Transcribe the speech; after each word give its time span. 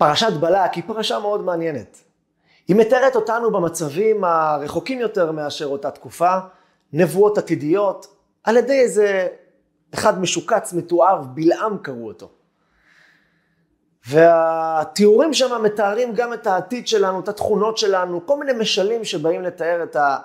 פרשת 0.00 0.32
בלק 0.32 0.74
היא 0.74 0.84
פרשה 0.86 1.18
מאוד 1.18 1.42
מעניינת. 1.42 1.98
היא 2.68 2.76
מתארת 2.76 3.16
אותנו 3.16 3.50
במצבים 3.50 4.24
הרחוקים 4.24 5.00
יותר 5.00 5.32
מאשר 5.32 5.66
אותה 5.66 5.90
תקופה, 5.90 6.38
נבואות 6.92 7.38
עתידיות, 7.38 8.06
על 8.44 8.56
ידי 8.56 8.80
איזה 8.80 9.28
אחד 9.94 10.20
משוקץ, 10.20 10.72
מתואר, 10.72 11.22
בלעם 11.22 11.78
קראו 11.78 12.06
אותו. 12.06 12.30
והתיאורים 14.08 15.34
שם 15.34 15.62
מתארים 15.62 16.14
גם 16.14 16.32
את 16.32 16.46
העתיד 16.46 16.88
שלנו, 16.88 17.20
את 17.20 17.28
התכונות 17.28 17.78
שלנו, 17.78 18.26
כל 18.26 18.38
מיני 18.38 18.52
משלים 18.52 19.04
שבאים 19.04 19.42
לתאר 19.42 19.82
את, 19.82 19.96
ה, 19.96 20.18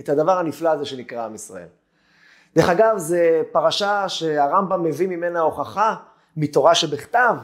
את 0.00 0.08
הדבר 0.08 0.38
הנפלא 0.38 0.68
הזה 0.68 0.84
שנקרא 0.84 1.24
עם 1.24 1.34
ישראל. 1.34 1.68
דרך 2.56 2.68
אגב, 2.68 2.98
זו 2.98 3.16
פרשה 3.52 4.08
שהרמב"ם 4.08 4.82
מביא 4.82 5.08
ממנה 5.08 5.40
הוכחה 5.40 5.96
מתורה 6.36 6.74
שבכתב, 6.74 7.34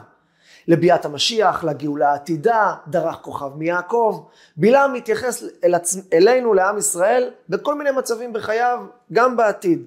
לביאת 0.67 1.05
המשיח, 1.05 1.63
לגאולה 1.63 2.11
העתידה, 2.11 2.75
דרך 2.87 3.15
כוכב 3.15 3.55
מיעקב. 3.55 4.23
בלעם 4.57 4.93
מתייחס 4.93 5.43
אל 5.63 5.75
עצ... 5.75 5.97
אלינו, 6.13 6.53
לעם 6.53 6.77
ישראל, 6.77 7.31
בכל 7.49 7.75
מיני 7.75 7.91
מצבים 7.91 8.33
בחייו, 8.33 8.79
גם 9.13 9.37
בעתיד. 9.37 9.85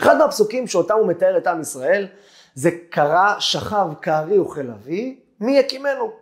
אחד 0.00 0.18
מהפסוקים 0.18 0.66
שאותם 0.66 0.94
הוא 0.94 1.06
מתאר 1.08 1.38
את 1.38 1.46
עם 1.46 1.60
ישראל, 1.60 2.06
זה 2.54 2.70
קרא 2.90 3.34
שכב 3.38 3.86
כארי 4.02 4.38
וכל 4.38 4.70
אבי, 4.70 5.20
מי 5.40 5.58
יקימנו. 5.58 6.12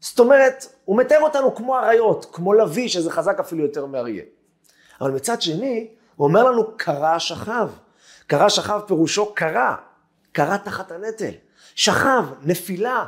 זאת 0.00 0.18
אומרת, 0.18 0.66
הוא 0.84 0.98
מתאר 0.98 1.20
אותנו 1.20 1.54
כמו 1.54 1.78
אריות, 1.78 2.26
כמו 2.32 2.52
לוי, 2.52 2.88
שזה 2.88 3.10
חזק 3.10 3.40
אפילו 3.40 3.62
יותר 3.62 3.86
מאריה. 3.86 4.22
אבל 5.00 5.10
מצד 5.10 5.42
שני, 5.42 5.88
הוא 6.16 6.28
אומר 6.28 6.44
לנו 6.44 6.76
קרא 6.76 7.18
שכב. 7.18 7.68
קרא 8.26 8.48
שכב 8.48 8.80
פירושו 8.86 9.34
קרא, 9.34 9.74
קרא 10.32 10.56
תחת 10.56 10.92
הנטל. 10.92 11.30
שכב, 11.76 12.24
נפילה. 12.42 13.06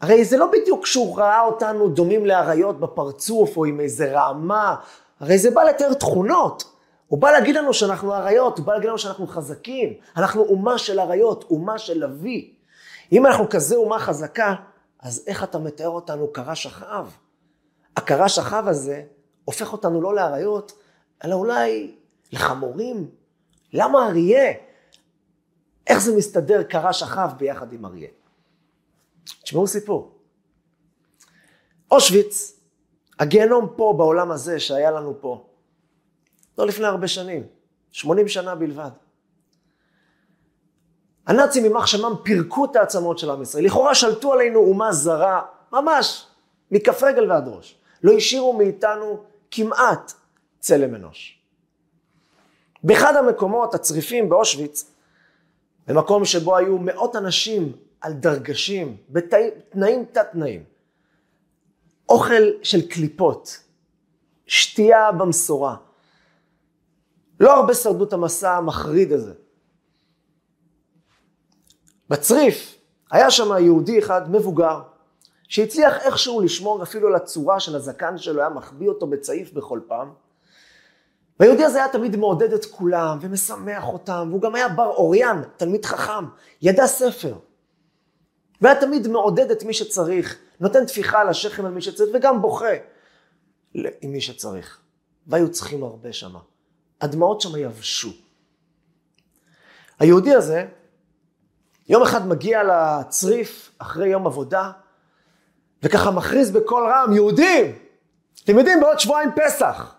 הרי 0.00 0.24
זה 0.24 0.36
לא 0.36 0.46
בדיוק 0.52 0.86
שהוא 0.86 1.18
ראה 1.18 1.40
אותנו 1.40 1.88
דומים 1.88 2.26
לאריות 2.26 2.80
בפרצוף 2.80 3.56
או 3.56 3.64
עם 3.64 3.80
איזה 3.80 4.12
רעמה, 4.12 4.76
הרי 5.20 5.38
זה 5.38 5.50
בא 5.50 5.62
לתאר 5.62 5.94
תכונות. 5.94 6.64
הוא 7.06 7.18
בא 7.18 7.30
להגיד 7.30 7.56
לנו 7.56 7.74
שאנחנו 7.74 8.14
אריות, 8.14 8.58
הוא 8.58 8.66
בא 8.66 8.72
להגיד 8.72 8.88
לנו 8.88 8.98
שאנחנו 8.98 9.26
חזקים, 9.26 9.94
אנחנו 10.16 10.42
אומה 10.42 10.78
של 10.78 11.00
אריות, 11.00 11.44
אומה 11.50 11.78
של 11.78 11.98
לוי. 11.98 12.54
אם 13.12 13.26
אנחנו 13.26 13.48
כזה 13.48 13.76
אומה 13.76 13.98
חזקה, 13.98 14.54
אז 15.00 15.24
איך 15.26 15.44
אתה 15.44 15.58
מתאר 15.58 15.88
אותנו 15.88 16.32
קרא 16.32 16.54
שכב? 16.54 17.06
הקרא 17.96 18.28
שכב 18.28 18.64
הזה 18.66 19.02
הופך 19.44 19.72
אותנו 19.72 20.00
לא 20.00 20.14
לאריות, 20.14 20.72
אלא 21.24 21.34
אולי 21.34 21.94
לחמורים. 22.32 23.10
למה 23.72 24.06
אריה? 24.06 24.52
איך 25.86 25.98
זה 25.98 26.16
מסתדר 26.16 26.62
קרא 26.62 26.92
שכב 26.92 27.28
ביחד 27.38 27.72
עם 27.72 27.86
אריה? 27.86 28.08
תשמעו 29.42 29.66
סיפור. 29.66 30.12
אושוויץ, 31.90 32.60
הגיהנום 33.18 33.68
פה 33.76 33.94
בעולם 33.98 34.30
הזה 34.30 34.60
שהיה 34.60 34.90
לנו 34.90 35.20
פה, 35.20 35.46
לא 36.58 36.66
לפני 36.66 36.86
הרבה 36.86 37.08
שנים, 37.08 37.46
80 37.92 38.28
שנה 38.28 38.54
בלבד. 38.54 38.90
הנאצים 41.26 41.64
יימח 41.64 41.86
שמם 41.86 42.12
פירקו 42.22 42.64
את 42.64 42.76
העצמות 42.76 43.18
של 43.18 43.30
עם 43.30 43.42
ישראל, 43.42 43.64
לכאורה 43.64 43.94
שלטו 43.94 44.32
עלינו 44.32 44.60
אומה 44.60 44.92
זרה, 44.92 45.42
ממש, 45.72 46.26
מכף 46.70 47.02
רגל 47.02 47.30
ועד 47.30 47.48
ראש. 47.48 47.78
לא 48.02 48.12
השאירו 48.12 48.52
מאיתנו 48.52 49.24
כמעט 49.50 50.12
צלם 50.58 50.94
אנוש. 50.94 51.42
באחד 52.84 53.16
המקומות 53.16 53.74
הצריפים 53.74 54.28
באושוויץ, 54.28 54.95
במקום 55.86 56.24
שבו 56.24 56.56
היו 56.56 56.78
מאות 56.78 57.16
אנשים 57.16 57.72
על 58.00 58.12
דרגשים, 58.12 58.96
בתנאים 59.08 60.04
תת-תנאים, 60.12 60.64
אוכל 62.08 62.42
של 62.62 62.88
קליפות, 62.88 63.60
שתייה 64.46 65.12
במשורה, 65.12 65.76
לא 67.40 67.56
הרבה 67.56 67.74
שרדו 67.74 68.04
את 68.04 68.12
המסע 68.12 68.56
המחריד 68.56 69.12
הזה. 69.12 69.34
בצריף 72.08 72.78
היה 73.10 73.30
שם 73.30 73.50
יהודי 73.60 73.98
אחד 73.98 74.30
מבוגר, 74.30 74.82
שהצליח 75.48 75.96
איכשהו 75.96 76.40
לשמור 76.40 76.82
אפילו 76.82 77.08
על 77.08 77.14
הצורה 77.14 77.60
של 77.60 77.76
הזקן 77.76 78.18
שלו, 78.18 78.40
היה 78.40 78.50
מחביא 78.50 78.88
אותו 78.88 79.06
בצעיף 79.06 79.52
בכל 79.52 79.80
פעם. 79.86 80.12
והיהודי 81.40 81.64
הזה 81.64 81.78
היה 81.78 81.92
תמיד 81.92 82.16
מעודד 82.16 82.52
את 82.52 82.64
כולם 82.64 83.18
ומשמח 83.20 83.84
אותם, 83.84 84.26
והוא 84.30 84.42
גם 84.42 84.54
היה 84.54 84.68
בר 84.68 84.86
אוריין, 84.86 85.36
תלמיד 85.56 85.84
חכם, 85.84 86.24
ידע 86.62 86.86
ספר. 86.86 87.34
והיה 88.60 88.80
תמיד 88.80 89.08
מעודד 89.08 89.50
את 89.50 89.62
מי 89.62 89.74
שצריך, 89.74 90.38
נותן 90.60 90.86
טפיחה 90.86 91.20
על 91.20 91.28
השכם 91.28 91.66
על 91.66 91.72
מי 91.72 91.80
שצריך, 91.80 92.10
וגם 92.14 92.42
בוכה 92.42 92.72
עם 93.74 94.12
מי 94.12 94.20
שצריך. 94.20 94.80
והיו 95.26 95.50
צריכים 95.50 95.82
הרבה 95.82 96.12
שמה. 96.12 96.38
הדמעות 97.00 97.40
שם 97.40 97.56
יבשו. 97.56 98.10
היהודי 99.98 100.34
הזה, 100.34 100.66
יום 101.88 102.02
אחד 102.02 102.26
מגיע 102.26 102.62
לצריף 102.62 103.70
אחרי 103.78 104.08
יום 104.08 104.26
עבודה, 104.26 104.70
וככה 105.82 106.10
מכריז 106.10 106.50
בקול 106.50 106.86
רם, 106.92 107.12
יהודים, 107.12 107.78
אתם 108.44 108.58
יודעים, 108.58 108.80
בעוד 108.80 109.00
שבועיים 109.00 109.30
פסח, 109.36 109.95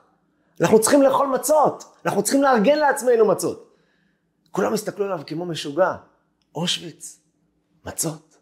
אנחנו 0.62 0.82
צריכים 0.82 1.02
לאכול 1.02 1.28
מצות, 1.28 1.84
אנחנו 2.06 2.24
צריכים 2.24 2.44
לארגן 2.44 2.80
לעצמנו 2.80 3.26
מצות. 3.26 3.74
כולם 4.52 4.74
הסתכלו 4.74 5.06
עליו 5.06 5.20
כמו 5.28 5.46
משוגע, 5.46 5.96
אושוויץ, 6.56 7.20
מצות, 7.86 8.38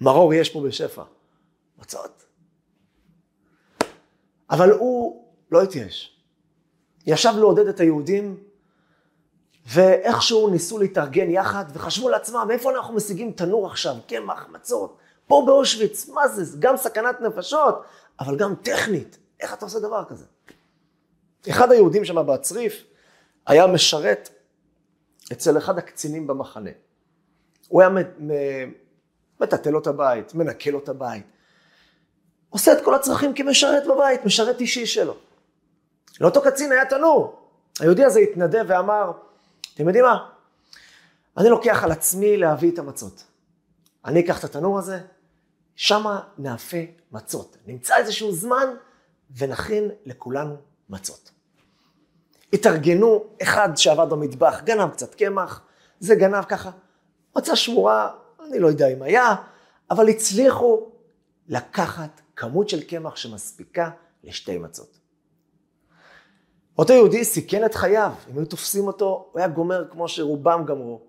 מרור 0.00 0.34
יש 0.34 0.50
פה 0.50 0.60
בשפע, 0.60 1.02
מצות. 1.78 2.24
אבל 4.50 4.70
הוא 4.70 5.24
לא 5.50 5.62
התייאש. 5.62 6.18
ישב 7.06 7.32
לעודד 7.38 7.66
את 7.66 7.80
היהודים, 7.80 8.36
ואיכשהו 9.66 10.48
ניסו 10.48 10.78
להתארגן 10.78 11.30
יחד, 11.30 11.64
וחשבו 11.72 12.08
לעצמם, 12.08 12.44
מאיפה 12.48 12.70
אנחנו 12.70 12.94
משיגים 12.94 13.32
תנור 13.32 13.66
עכשיו, 13.66 13.96
קמח, 14.08 14.46
מצות, 14.52 14.96
פה 15.26 15.42
באושוויץ, 15.46 16.08
מה 16.08 16.28
זה, 16.28 16.56
גם 16.58 16.76
סכנת 16.76 17.20
נפשות, 17.20 17.82
אבל 18.20 18.36
גם 18.36 18.54
טכנית, 18.54 19.18
איך 19.40 19.54
אתה 19.54 19.64
עושה 19.64 19.80
דבר 19.80 20.04
כזה? 20.04 20.24
אחד 21.50 21.72
היהודים 21.72 22.04
שם 22.04 22.26
בצריף 22.26 22.84
היה 23.46 23.66
משרת 23.66 24.28
אצל 25.32 25.58
אחד 25.58 25.78
הקצינים 25.78 26.26
במחנה. 26.26 26.70
הוא 27.68 27.80
היה 27.80 27.90
מטטל 29.40 29.70
לו 29.70 29.78
את 29.78 29.86
הבית, 29.86 30.34
מנקה 30.34 30.70
לו 30.70 30.78
את 30.78 30.88
הבית. 30.88 31.26
עושה 32.50 32.72
את 32.72 32.84
כל 32.84 32.94
הצרכים 32.94 33.34
כמשרת 33.34 33.86
בבית, 33.86 34.24
משרת 34.24 34.60
אישי 34.60 34.86
שלו. 34.86 35.16
לאותו 36.20 36.42
קצין 36.42 36.72
היה 36.72 36.86
תנור. 36.86 37.48
היהודי 37.80 38.04
הזה 38.04 38.20
התנדב 38.20 38.64
ואמר, 38.68 39.12
אתם 39.74 39.86
יודעים 39.86 40.04
מה? 40.04 40.28
אני 41.36 41.48
לוקח 41.48 41.84
על 41.84 41.92
עצמי 41.92 42.36
להביא 42.36 42.72
את 42.72 42.78
המצות. 42.78 43.24
אני 44.04 44.20
אקח 44.20 44.38
את 44.38 44.44
התנור 44.44 44.78
הזה, 44.78 45.00
שמה 45.76 46.20
נאפה 46.38 46.76
מצות. 47.12 47.56
נמצא 47.66 47.96
איזשהו 47.96 48.32
זמן 48.32 48.74
ונכין 49.36 49.90
לכולנו 50.04 50.56
מצות. 50.90 51.30
התארגנו, 52.52 53.24
אחד 53.42 53.68
שעבד 53.76 54.10
במטבח 54.10 54.60
גנב 54.64 54.90
קצת 54.90 55.14
קמח, 55.14 55.62
זה 56.00 56.14
גנב 56.14 56.44
ככה, 56.44 56.70
מצה 57.36 57.56
שמורה, 57.56 58.10
אני 58.48 58.58
לא 58.58 58.66
יודע 58.66 58.88
אם 58.88 59.02
היה, 59.02 59.34
אבל 59.90 60.08
הצליחו 60.08 60.90
לקחת 61.48 62.20
כמות 62.36 62.68
של 62.68 62.82
קמח 62.82 63.16
שמספיקה 63.16 63.90
לשתי 64.24 64.58
מצות. 64.58 64.98
אותו 66.78 66.92
יהודי 66.92 67.24
סיכן 67.24 67.64
את 67.64 67.74
חייו, 67.74 68.12
אם 68.30 68.38
היו 68.38 68.46
תופסים 68.46 68.86
אותו, 68.86 69.28
הוא 69.32 69.38
היה 69.38 69.48
גומר 69.48 69.88
כמו 69.90 70.08
שרובם 70.08 70.64
גמרו, 70.66 71.02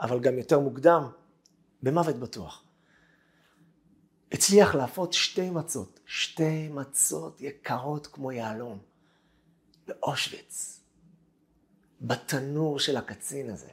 אבל 0.00 0.20
גם 0.20 0.38
יותר 0.38 0.60
מוקדם, 0.60 1.08
במוות 1.82 2.16
בטוח. 2.16 2.64
הצליח 4.32 4.74
להפות 4.74 5.12
שתי 5.12 5.50
מצות, 5.50 6.00
שתי 6.06 6.68
מצות 6.68 7.40
יקרות 7.40 8.06
כמו 8.06 8.32
יהלום, 8.32 8.78
באושוויץ, 9.86 10.80
בתנור 12.00 12.78
של 12.78 12.96
הקצין 12.96 13.50
הזה. 13.50 13.70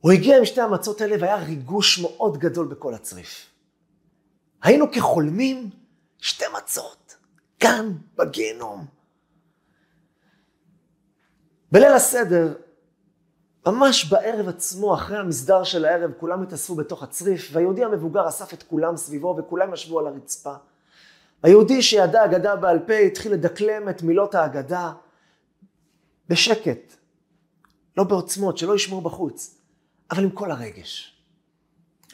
הוא 0.00 0.12
הגיע 0.12 0.38
עם 0.38 0.44
שתי 0.44 0.60
המצות 0.60 1.00
האלה 1.00 1.16
והיה 1.20 1.36
ריגוש 1.36 1.98
מאוד 1.98 2.38
גדול 2.38 2.66
בכל 2.66 2.94
הצריף. 2.94 3.50
היינו 4.62 4.86
כחולמים 4.92 5.70
שתי 6.18 6.44
מצות, 6.56 7.16
כאן 7.60 7.92
בגיהנום. 8.16 8.86
בליל 11.72 11.92
הסדר, 11.92 12.54
ממש 13.66 14.04
בערב 14.04 14.48
עצמו, 14.48 14.94
אחרי 14.94 15.18
המסדר 15.18 15.64
של 15.64 15.84
הערב, 15.84 16.10
כולם 16.18 16.42
התאספו 16.42 16.74
בתוך 16.74 17.02
הצריף, 17.02 17.48
והיהודי 17.52 17.84
המבוגר 17.84 18.28
אסף 18.28 18.54
את 18.54 18.62
כולם 18.62 18.96
סביבו, 18.96 19.36
וכולם 19.38 19.74
ישבו 19.74 19.98
על 19.98 20.06
הרצפה. 20.06 20.54
היהודי 21.42 21.82
שידע 21.82 22.24
אגדה 22.24 22.56
בעל 22.56 22.78
פה 22.78 22.94
התחיל 22.94 23.32
לדקלם 23.32 23.88
את 23.88 24.02
מילות 24.02 24.34
האגדה 24.34 24.92
בשקט, 26.28 26.94
לא 27.96 28.04
בעוצמות, 28.04 28.58
שלא 28.58 28.74
ישמעו 28.74 29.00
בחוץ, 29.00 29.60
אבל 30.10 30.22
עם 30.22 30.30
כל 30.30 30.50
הרגש. 30.50 31.16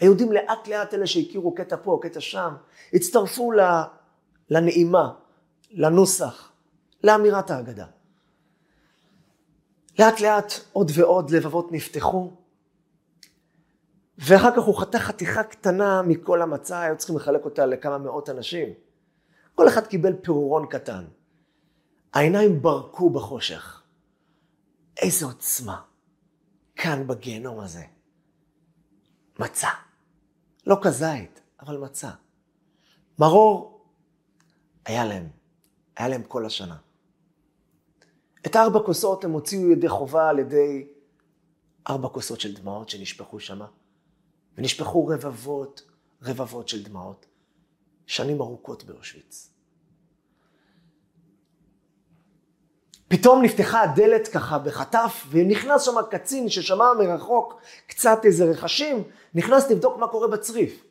היהודים 0.00 0.32
לאט 0.32 0.68
לאט, 0.68 0.94
אלה 0.94 1.06
שהכירו 1.06 1.54
קטע 1.54 1.76
פה, 1.82 1.98
קטע 2.02 2.20
שם, 2.20 2.54
הצטרפו 2.92 3.52
לנעימה, 4.50 5.12
לנוסח, 5.70 6.52
לאמירת 7.04 7.50
ההגדה. 7.50 7.86
לאט 9.98 10.20
לאט 10.20 10.52
עוד 10.72 10.90
ועוד 10.94 11.30
לבבות 11.30 11.72
נפתחו, 11.72 12.30
ואחר 14.18 14.50
כך 14.56 14.62
הוא 14.62 14.80
חתך 14.80 14.98
חתיכה 14.98 15.42
קטנה 15.42 16.02
מכל 16.02 16.42
המצה, 16.42 16.80
היו 16.80 16.96
צריכים 16.96 17.16
לחלק 17.16 17.44
אותה 17.44 17.66
לכמה 17.66 17.98
מאות 17.98 18.28
אנשים. 18.28 18.68
כל 19.62 19.68
אחד 19.68 19.86
קיבל 19.86 20.16
פירורון 20.22 20.66
קטן. 20.66 21.04
העיניים 22.12 22.62
ברקו 22.62 23.10
בחושך. 23.10 23.82
איזה 25.02 25.26
עוצמה. 25.26 25.82
כאן 26.76 27.06
בגיהנום 27.06 27.60
הזה. 27.60 27.84
מצה. 29.38 29.68
לא 30.66 30.76
כזית, 30.82 31.40
אבל 31.60 31.76
מצה. 31.76 32.10
מרור 33.18 33.84
היה 34.84 35.04
להם. 35.04 35.28
היה 35.96 36.08
להם 36.08 36.22
כל 36.22 36.46
השנה. 36.46 36.76
את 38.46 38.56
ארבע 38.56 38.80
כוסות 38.86 39.24
הם 39.24 39.30
הוציאו 39.30 39.70
ידי 39.70 39.88
חובה 39.88 40.28
על 40.28 40.38
ידי 40.38 40.86
ארבע 41.88 42.08
כוסות 42.08 42.40
של 42.40 42.54
דמעות 42.54 42.88
שנשפכו 42.88 43.40
שמה. 43.40 43.66
ונשפכו 44.58 45.06
רבבות, 45.06 45.82
רבבות 46.22 46.68
של 46.68 46.82
דמעות. 46.82 47.26
שנים 48.06 48.40
ארוכות 48.40 48.84
באושוויץ. 48.84 49.51
פתאום 53.12 53.42
נפתחה 53.42 53.82
הדלת 53.82 54.28
ככה 54.28 54.58
בחטף, 54.58 55.26
ונכנס 55.30 55.82
שם 55.82 55.94
קצין 56.10 56.48
ששמע 56.48 56.92
מרחוק 56.98 57.60
קצת 57.86 58.24
איזה 58.24 58.44
רכשים, 58.44 59.02
נכנס 59.34 59.70
לבדוק 59.70 59.98
מה 59.98 60.08
קורה 60.08 60.28
בצריף. 60.28 60.84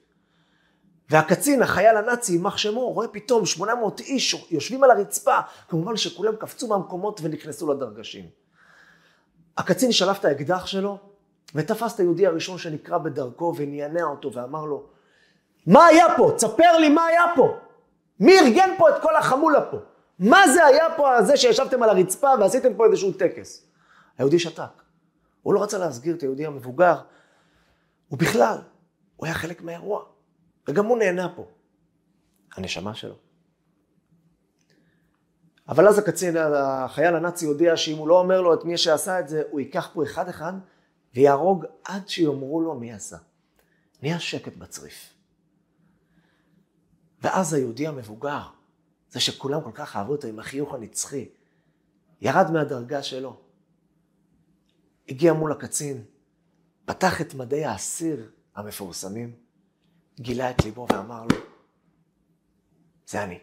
והקצין, 1.09 1.61
החייל 1.61 1.97
הנאצי, 1.97 2.31
יימח 2.33 2.57
שמו, 2.57 2.89
רואה 2.89 3.07
פתאום 3.07 3.45
800 3.45 3.99
איש 3.99 4.47
יושבים 4.51 4.83
על 4.83 4.91
הרצפה, 4.91 5.37
כמובן 5.69 5.97
שכולם 5.97 6.35
קפצו 6.35 6.67
מהמקומות 6.67 7.19
ונכנסו 7.23 7.73
לדרגשים. 7.73 8.25
הקצין 9.57 9.91
שלף 9.91 10.19
את 10.19 10.25
האקדח 10.25 10.65
שלו, 10.65 10.97
ותפס 11.55 11.95
את 11.95 11.99
היהודי 11.99 12.27
הראשון 12.27 12.57
שנקרא 12.57 12.97
בדרכו 12.97 13.53
ונענע 13.57 14.03
אותו 14.03 14.33
ואמר 14.33 14.65
לו, 14.65 14.83
מה 15.67 15.85
היה 15.85 16.05
פה? 16.17 16.31
תספר 16.35 16.77
לי 16.77 16.89
מה 16.89 17.05
היה 17.05 17.23
פה. 17.35 17.57
מי 18.19 18.39
ארגן 18.39 18.69
פה 18.77 18.89
את 18.89 19.01
כל 19.01 19.15
החמולה 19.15 19.61
פה? 19.61 19.77
מה 20.21 20.51
זה 20.53 20.65
היה 20.65 20.85
פה 20.97 21.15
הזה 21.15 21.37
שישבתם 21.37 21.83
על 21.83 21.89
הרצפה 21.89 22.29
ועשיתם 22.39 22.73
פה 22.73 22.85
איזשהו 22.85 23.11
טקס? 23.11 23.65
היהודי 24.17 24.39
שתק. 24.39 24.83
הוא 25.41 25.53
לא 25.53 25.63
רצה 25.63 25.77
להסגיר 25.77 26.15
את 26.15 26.21
היהודי 26.21 26.45
המבוגר. 26.45 26.95
ובכלל, 28.11 28.57
הוא 29.15 29.25
היה 29.25 29.35
חלק 29.35 29.61
מהאירוע. 29.61 30.03
וגם 30.67 30.85
הוא 30.85 30.97
נהנה 30.97 31.35
פה. 31.35 31.47
הנשמה 32.55 32.93
שלו. 32.93 33.15
אבל 35.67 35.87
אז 35.87 35.99
הקצין, 35.99 36.37
החייל 36.37 37.15
הנאצי 37.15 37.45
הודיע 37.45 37.77
שאם 37.77 37.97
הוא 37.97 38.07
לא 38.07 38.19
אומר 38.19 38.41
לו 38.41 38.53
את 38.53 38.65
מי 38.65 38.77
שעשה 38.77 39.19
את 39.19 39.27
זה, 39.27 39.43
הוא 39.51 39.59
ייקח 39.59 39.89
פה 39.93 40.03
אחד 40.03 40.29
אחד 40.29 40.53
ויהרוג 41.13 41.65
עד 41.83 42.07
שיאמרו 42.07 42.61
לו 42.61 42.75
מי 42.75 42.93
עשה. 42.93 43.17
נהיה 44.01 44.19
שקט 44.19 44.55
בצריף. 44.55 45.13
ואז 47.21 47.53
היהודי 47.53 47.87
המבוגר, 47.87 48.41
זה 49.11 49.19
שכולם 49.19 49.61
כל 49.61 49.71
כך 49.73 49.95
אהבו 49.95 50.11
אותו 50.11 50.27
עם 50.27 50.39
החיוך 50.39 50.73
הנצחי, 50.73 51.29
ירד 52.21 52.51
מהדרגה 52.51 53.03
שלו, 53.03 53.41
הגיע 55.09 55.33
מול 55.33 55.51
הקצין, 55.51 56.03
פתח 56.85 57.21
את 57.21 57.33
מדי 57.33 57.65
האסיר 57.65 58.31
המפורסמים, 58.55 59.35
גילה 60.19 60.49
את 60.49 60.63
ליבו 60.63 60.87
ואמר 60.89 61.23
לו, 61.23 61.35
זה 63.07 63.23
אני. 63.23 63.39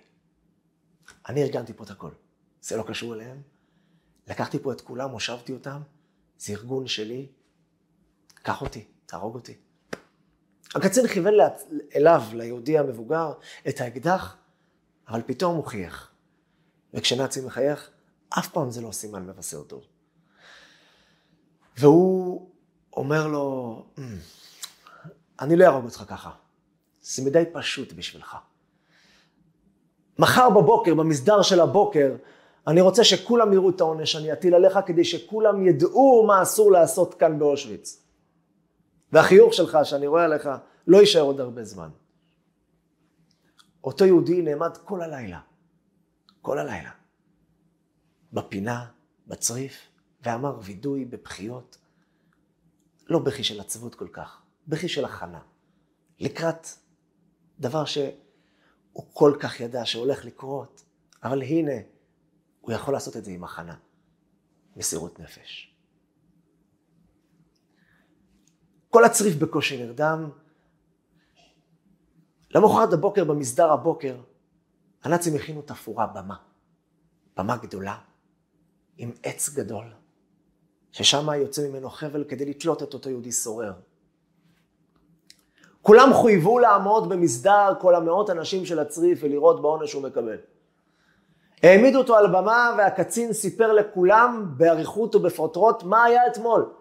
אני 1.29 1.43
ארגנתי 1.43 1.73
פה 1.73 1.85
את 1.85 1.91
הכל. 1.91 2.11
זה 2.61 2.77
לא 2.77 2.83
קשור 2.83 3.15
אליהם. 3.15 3.43
לקחתי 4.27 4.59
פה 4.59 4.73
את 4.73 4.81
כולם, 4.81 5.11
הושבתי 5.11 5.53
אותם, 5.53 5.81
זה 6.39 6.53
ארגון 6.53 6.87
שלי, 6.87 7.27
קח 8.35 8.63
אותי, 8.63 8.85
תהרוג 9.07 9.35
אותי. 9.35 9.57
הקצין 10.75 11.07
כיוון 11.07 11.35
אליו, 11.97 12.23
ליהודי 12.33 12.79
המבוגר, 12.79 13.33
את 13.69 13.81
האקדח, 13.81 14.37
אבל 15.09 15.23
פתאום 15.27 15.57
הוא 15.57 15.65
חייך. 15.65 16.11
וכשנאצי 16.95 17.41
מחייך, 17.41 17.91
אף 18.39 18.49
פעם 18.49 18.71
זה 18.71 18.81
לא 18.81 18.93
סימן 18.93 19.27
מבשר 19.27 19.63
טוב. 19.63 19.83
והוא 21.79 22.51
אומר 22.97 23.27
לו, 23.27 23.85
אמ, 23.99 24.05
אני 25.41 25.57
לא 25.57 25.65
אהרוג 25.65 25.85
אותך 25.85 26.05
ככה. 26.09 26.31
זה 27.03 27.25
מדי 27.25 27.45
פשוט 27.53 27.93
בשבילך. 27.93 28.37
מחר 30.19 30.51
בבוקר, 30.51 30.95
במסדר 30.95 31.43
של 31.43 31.61
הבוקר, 31.61 32.17
אני 32.67 32.81
רוצה 32.81 33.05
שכולם 33.05 33.53
יראו 33.53 33.71
את 33.71 33.81
העונש 33.81 34.13
שאני 34.13 34.33
אטיל 34.33 34.55
עליך, 34.55 34.79
כדי 34.87 35.05
שכולם 35.05 35.67
ידעו 35.67 36.25
מה 36.27 36.43
אסור 36.43 36.73
לעשות 36.73 37.15
כאן 37.15 37.39
באושוויץ. 37.39 38.05
והחיוך 39.13 39.55
שלך, 39.55 39.79
שאני 39.85 40.07
רואה 40.07 40.25
עליך, 40.25 40.49
לא 40.87 40.99
יישאר 40.99 41.21
עוד 41.21 41.41
הרבה 41.41 41.65
זמן. 41.65 41.89
אותו 43.85 44.05
יהודי 44.05 44.43
נעמד 44.43 44.77
כל 44.77 45.03
הלילה, 45.03 45.41
כל 46.43 46.59
הלילה, 46.59 46.91
בפינה, 48.33 48.91
בצריף, 49.27 49.89
ואמר 50.23 50.59
וידוי 50.63 51.05
בבכיות, 51.05 51.79
לא 53.07 53.19
בכי 53.19 53.45
של 53.45 53.61
עצבות 53.61 53.95
כל 53.95 54.09
כך, 54.13 54.43
בכי 54.69 54.89
של 54.89 55.05
הכנה, 55.05 55.41
לקראת 56.19 56.67
דבר 57.59 57.85
שהוא 57.85 58.13
כל 59.13 59.37
כך 59.41 59.61
ידע 59.61 59.85
שהולך 59.85 60.25
לקרות, 60.25 60.83
אבל 61.23 61.43
הנה, 61.43 61.73
הוא 62.61 62.73
יכול 62.73 62.95
לעשות 62.95 63.17
את 63.17 63.25
זה 63.25 63.31
עם 63.31 63.45
הכנה, 63.45 63.77
מסירות 64.77 65.21
נפש. 65.21 65.75
כל 68.91 69.05
הצריף 69.05 69.37
בקושי 69.37 69.85
נרדם. 69.85 70.31
למחרת 72.55 72.93
הבוקר, 72.93 73.25
במסדר 73.25 73.73
הבוקר, 73.73 74.17
הנאצים 75.05 75.35
הכינו 75.35 75.63
תפאורה, 75.63 76.07
במה. 76.07 76.35
במה 77.37 77.57
גדולה, 77.57 77.97
עם 78.97 79.13
עץ 79.23 79.49
גדול, 79.55 79.85
ששם 80.93 81.29
יוצא 81.37 81.69
ממנו 81.69 81.91
חבל 81.91 82.25
כדי 82.25 82.45
לתלות 82.45 82.83
את 82.83 82.95
אותו 82.95 83.11
יהודי 83.11 83.33
סורר. 83.33 83.73
כולם 85.83 86.13
חויבו 86.13 86.59
לעמוד 86.59 87.09
במסדר 87.09 87.73
כל 87.81 87.95
המאות 87.95 88.31
אנשים 88.31 88.67
של 88.67 88.79
הצריף 88.79 89.19
ולראות 89.23 89.63
בעונש 89.63 89.91
שהוא 89.91 90.03
מקבל. 90.03 90.37
העמידו 91.63 91.99
אותו 91.99 92.17
על 92.17 92.27
במה 92.27 92.75
והקצין 92.79 93.33
סיפר 93.33 93.73
לכולם 93.73 94.55
באריכות 94.57 95.15
ובפרוטרוט 95.15 95.83
מה 95.83 96.05
היה 96.05 96.27
אתמול. 96.27 96.73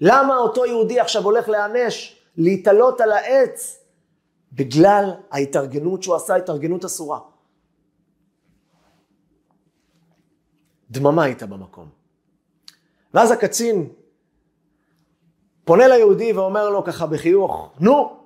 למה 0.00 0.36
אותו 0.36 0.66
יהודי 0.66 1.00
עכשיו 1.00 1.22
הולך 1.24 1.48
להיענש, 1.48 2.20
להתעלות 2.36 3.00
על 3.00 3.12
העץ, 3.12 3.83
בגלל 4.54 5.10
ההתארגנות 5.30 6.02
שהוא 6.02 6.16
עשה, 6.16 6.36
התארגנות 6.36 6.84
אסורה. 6.84 7.20
דממה 10.90 11.22
הייתה 11.22 11.46
במקום. 11.46 11.88
ואז 13.14 13.30
הקצין 13.30 13.88
פונה 15.64 15.88
ליהודי 15.88 16.32
ואומר 16.32 16.70
לו 16.70 16.84
ככה 16.84 17.06
בחיוך, 17.06 17.72
נו, 17.80 18.20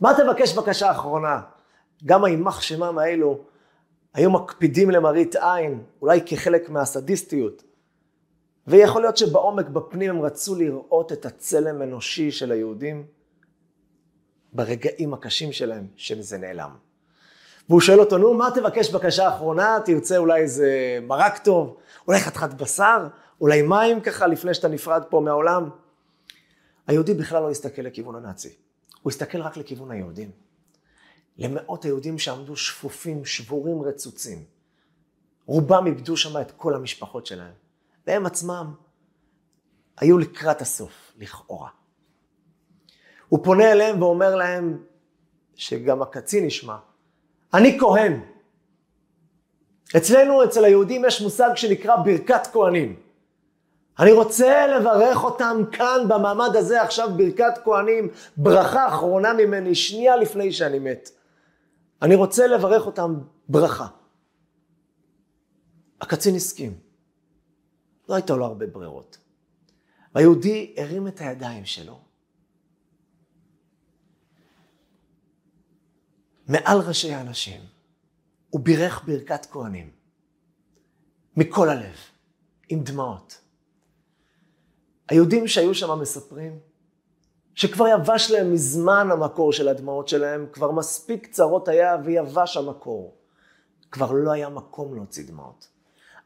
מה 0.00 0.12
תבקש 0.16 0.54
בקשה 0.54 0.90
אחרונה? 0.90 1.40
גם 2.04 2.24
הימח 2.24 2.60
שמם 2.60 2.98
האלו 2.98 3.38
היו 4.14 4.30
מקפידים 4.30 4.90
למראית 4.90 5.36
עין, 5.36 5.84
אולי 6.02 6.20
כחלק 6.26 6.70
מהסדיסטיות. 6.70 7.62
ויכול 8.66 9.02
להיות 9.02 9.16
שבעומק, 9.16 9.66
בפנים, 9.68 10.10
הם 10.10 10.22
רצו 10.22 10.54
לראות 10.54 11.12
את 11.12 11.26
הצלם 11.26 11.82
אנושי 11.82 12.30
של 12.30 12.52
היהודים 12.52 13.06
ברגעים 14.54 15.14
הקשים 15.14 15.52
שלהם, 15.52 15.86
שזה 15.96 16.38
נעלם. 16.38 16.76
והוא 17.68 17.80
שואל 17.80 18.00
אותו, 18.00 18.18
נו, 18.18 18.34
מה 18.34 18.48
תבקש 18.54 18.90
בקשה 18.90 19.28
אחרונה? 19.28 19.78
תרצה 19.84 20.16
אולי 20.16 20.40
איזה 20.40 20.98
מרק 21.02 21.38
טוב? 21.38 21.76
אולי 22.08 22.20
חתיכת 22.20 22.54
בשר? 22.54 23.08
אולי 23.40 23.62
מים 23.62 24.00
ככה 24.00 24.26
לפני 24.26 24.54
שאתה 24.54 24.68
נפרד 24.68 25.02
פה 25.08 25.20
מהעולם? 25.20 25.70
היהודי 26.86 27.14
בכלל 27.14 27.42
לא 27.42 27.50
הסתכל 27.50 27.82
לכיוון 27.82 28.14
הנאצי. 28.14 28.54
הוא 29.02 29.10
הסתכל 29.10 29.40
רק 29.40 29.56
לכיוון 29.56 29.90
היהודים. 29.90 30.30
למאות 31.38 31.84
היהודים 31.84 32.18
שעמדו 32.18 32.56
שפופים, 32.56 33.24
שבורים, 33.24 33.82
רצוצים. 33.82 34.44
רובם 35.46 35.86
איבדו 35.86 36.16
שם 36.16 36.40
את 36.40 36.50
כל 36.50 36.74
המשפחות 36.74 37.26
שלהם. 37.26 37.52
והם 38.06 38.26
עצמם 38.26 38.74
היו 39.96 40.18
לקראת 40.18 40.60
הסוף, 40.60 41.12
לכאורה. 41.18 41.68
הוא 43.34 43.44
פונה 43.44 43.72
אליהם 43.72 44.02
ואומר 44.02 44.34
להם, 44.34 44.82
שגם 45.54 46.02
הקצין 46.02 46.44
ישמע, 46.44 46.76
אני 47.54 47.78
כהן. 47.80 48.20
אצלנו, 49.96 50.44
אצל 50.44 50.64
היהודים, 50.64 51.04
יש 51.04 51.20
מושג 51.20 51.50
שנקרא 51.56 51.96
ברכת 51.96 52.46
כהנים. 52.52 53.00
אני 53.98 54.12
רוצה 54.12 54.66
לברך 54.66 55.24
אותם 55.24 55.62
כאן 55.72 56.08
במעמד 56.08 56.56
הזה 56.56 56.82
עכשיו 56.82 57.10
ברכת 57.16 57.54
כהנים, 57.64 58.08
ברכה 58.36 58.88
אחרונה 58.88 59.32
ממני, 59.32 59.74
שנייה 59.74 60.16
לפני 60.16 60.52
שאני 60.52 60.78
מת. 60.78 61.10
אני 62.02 62.14
רוצה 62.14 62.46
לברך 62.46 62.86
אותם 62.86 63.14
ברכה. 63.48 63.86
הקצין 66.00 66.34
הסכים. 66.34 66.78
לא 68.08 68.14
הייתה 68.14 68.36
לו 68.36 68.44
הרבה 68.44 68.66
ברירות. 68.66 69.18
והיהודי 70.14 70.74
הרים 70.76 71.08
את 71.08 71.20
הידיים 71.20 71.64
שלו. 71.64 72.13
מעל 76.48 76.78
ראשי 76.78 77.12
האנשים. 77.12 77.60
הוא 78.50 78.60
בירך 78.60 79.04
ברכת 79.06 79.46
כהנים. 79.46 79.90
מכל 81.36 81.68
הלב. 81.68 81.96
עם 82.68 82.84
דמעות. 82.84 83.40
היהודים 85.08 85.48
שהיו 85.48 85.74
שם 85.74 85.98
מספרים 86.00 86.58
שכבר 87.54 87.84
יבש 87.88 88.30
להם 88.30 88.52
מזמן 88.52 89.08
המקור 89.10 89.52
של 89.52 89.68
הדמעות 89.68 90.08
שלהם, 90.08 90.46
כבר 90.52 90.70
מספיק 90.70 91.26
קצרות 91.26 91.68
היה 91.68 91.96
ויבש 92.04 92.56
המקור. 92.56 93.16
כבר 93.90 94.12
לא 94.12 94.30
היה 94.30 94.48
מקום 94.48 94.94
להוציא 94.94 95.26
דמעות. 95.26 95.68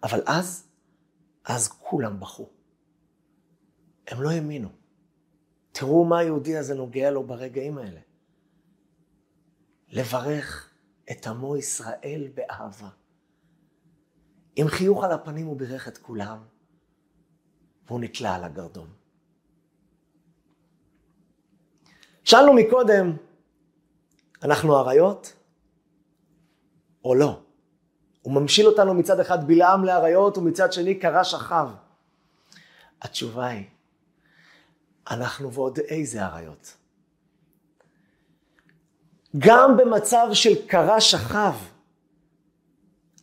אבל 0.02 0.22
אז, 0.26 0.66
אז 1.44 1.68
כולם 1.68 2.20
בכו. 2.20 2.48
הם 4.08 4.22
לא 4.22 4.30
האמינו. 4.30 4.68
תראו 5.72 6.04
מה 6.04 6.18
היהודי 6.18 6.56
הזה 6.56 6.74
נוגע 6.74 7.10
לו 7.10 7.22
ברגעים 7.22 7.78
האלה. 7.78 8.00
לברך 9.90 10.70
את 11.10 11.26
עמו 11.26 11.56
ישראל 11.56 12.28
באהבה. 12.34 12.88
עם 14.56 14.68
חיוך 14.68 15.04
על 15.04 15.12
הפנים 15.12 15.46
הוא 15.46 15.56
בירך 15.56 15.88
את 15.88 15.98
כולם, 15.98 16.38
והוא 17.86 18.00
נתלה 18.00 18.34
על 18.34 18.44
הגרדום. 18.44 18.88
שאלנו 22.24 22.52
מקודם, 22.52 23.16
אנחנו 24.42 24.78
אריות 24.78 25.32
או 27.04 27.14
לא? 27.14 27.42
הוא 28.22 28.32
ממשיל 28.32 28.66
אותנו 28.66 28.94
מצד 28.94 29.20
אחד 29.20 29.46
בלעם 29.46 29.84
לאריות 29.84 30.38
ומצד 30.38 30.72
שני 30.72 30.94
קרש 30.94 31.34
אחאב. 31.34 31.74
התשובה 33.02 33.46
היא, 33.46 33.64
אנחנו 35.10 35.52
ועוד 35.52 35.78
איזה 35.78 36.26
אריות. 36.26 36.76
גם 39.38 39.76
במצב 39.76 40.28
של 40.32 40.66
קרש 40.66 41.14
אחאב, 41.14 41.68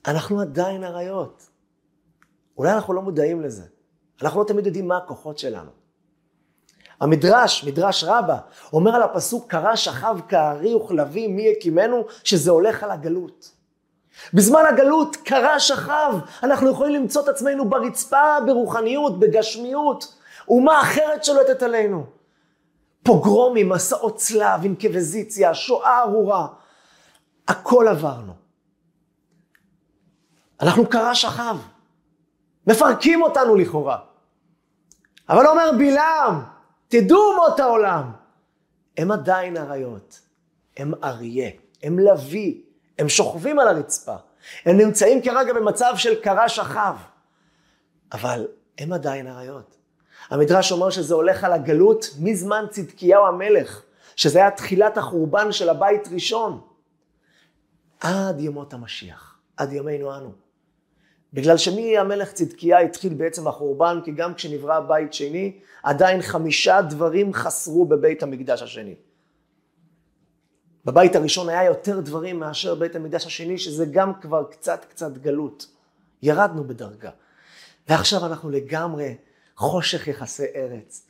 אנחנו 0.08 0.42
עדיין 0.42 0.84
אריות. 0.84 1.50
אולי 2.58 2.74
אנחנו 2.74 2.94
לא 2.94 3.02
מודעים 3.02 3.42
לזה. 3.42 3.64
אנחנו 4.22 4.40
לא 4.40 4.48
תמיד 4.48 4.66
יודעים 4.66 4.88
מה 4.88 4.98
הכוחות 4.98 5.38
שלנו. 5.38 5.72
המדרש, 7.02 7.64
מדרש 7.64 8.04
רבה, 8.04 8.38
אומר 8.74 8.96
על 8.96 9.04
הפסוק, 9.04 9.52
קרא 9.52 9.76
שכב 9.76 10.18
כארי 10.30 10.76
וכלבי 10.76 11.28
מי 11.28 11.42
יקימנו, 11.42 12.06
שזה 12.24 12.52
הולך 12.52 12.84
על 12.84 12.92
הגלות. 12.92 13.52
בזמן 14.34 14.64
הגלות 14.70 15.16
קרא 15.16 15.60
שכב, 15.60 16.14
אנחנו 16.44 16.70
יכולים 16.70 16.94
למצוא 17.02 17.22
את 17.24 17.28
עצמנו 17.28 17.70
ברצפה, 17.70 18.38
ברוחניות, 18.46 19.20
בגשמיות, 19.20 20.16
אומה 20.48 20.82
אחרת 20.82 21.24
שולטת 21.24 21.64
עלינו. 21.64 22.06
פוגרומים, 23.06 23.70
מסעות 23.70 24.16
צלב, 24.16 24.64
אינקוויזיציה, 24.64 25.54
שואה 25.54 26.02
ארורה, 26.02 26.48
הכל 27.48 27.88
עברנו. 27.88 28.34
אנחנו 30.62 30.90
קרא 30.90 31.14
שכב, 31.14 31.58
מפרקים 32.68 33.22
אותנו 33.22 33.56
לכאורה. 33.56 34.00
אבל 35.30 35.48
אומר 35.48 35.72
בלעם, 35.78 36.44
תדעו 36.88 37.32
אומות 37.32 37.60
העולם, 37.60 38.12
הם 38.98 39.12
עדיין 39.12 39.58
אריות, 39.58 40.22
הם 40.78 40.94
אריה, 41.04 41.50
הם 41.84 42.00
לביא, 42.00 42.62
הם 43.00 43.10
שוכבים 43.10 43.60
על 43.60 43.68
הרצפה, 43.68 44.16
הם 44.66 44.78
נמצאים 44.78 45.22
כרגע 45.22 45.54
במצב 45.54 45.94
של 45.98 46.22
קרה 46.22 46.50
שכב, 46.50 46.96
אבל 48.12 48.48
הם 48.78 48.94
עדיין 48.94 49.28
אריות. 49.28 49.75
המדרש 50.30 50.72
אומר 50.72 50.90
שזה 50.90 51.14
הולך 51.14 51.44
על 51.44 51.54
הגלות 51.54 52.06
מזמן 52.20 52.66
צדקיהו 52.70 53.26
המלך, 53.26 53.82
שזה 54.16 54.40
היה 54.40 54.52
תחילת 54.52 54.98
החורבן 54.98 55.52
של 55.52 55.70
הבית 55.70 56.08
ראשון, 56.12 56.62
עד 58.00 58.40
ימות 58.40 58.74
המשיח, 58.74 59.38
עד 59.58 59.74
ימינו 59.74 60.18
אנו. 60.18 60.32
בגלל 61.34 61.58
שמי 61.58 61.98
המלך 61.98 62.32
צדקיה 62.32 62.80
התחיל 62.80 63.14
בעצם 63.14 63.48
החורבן, 63.48 64.00
כי 64.06 64.12
גם 64.12 64.34
כשנברא 64.34 64.80
בית 64.80 65.14
שני, 65.14 65.60
עדיין 65.84 66.22
חמישה 66.22 66.82
דברים 66.82 67.34
חסרו 67.34 67.86
בבית 67.86 68.24
המקדש 68.24 68.62
השני. 68.62 68.96
בבית 70.86 71.16
הראשון 71.16 71.50
היה 71.50 71.64
יותר 71.64 72.00
דברים 72.00 72.40
מאשר 72.40 72.76
בית 72.76 72.96
המקדש 72.96 73.26
השני, 73.26 73.58
שזה 73.58 73.86
גם 73.86 74.14
כבר 74.22 74.44
קצת 74.44 74.86
קצת 74.90 75.18
גלות. 75.18 75.68
ירדנו 76.22 76.64
בדרגה. 76.64 77.10
ועכשיו 77.88 78.26
אנחנו 78.26 78.50
לגמרי 78.50 79.16
חושך 79.56 80.08
יחסי 80.08 80.46
ארץ. 80.56 81.08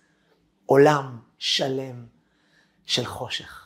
עולם 0.65 1.17
שלם 1.37 2.05
של 2.85 3.05
חושך. 3.05 3.61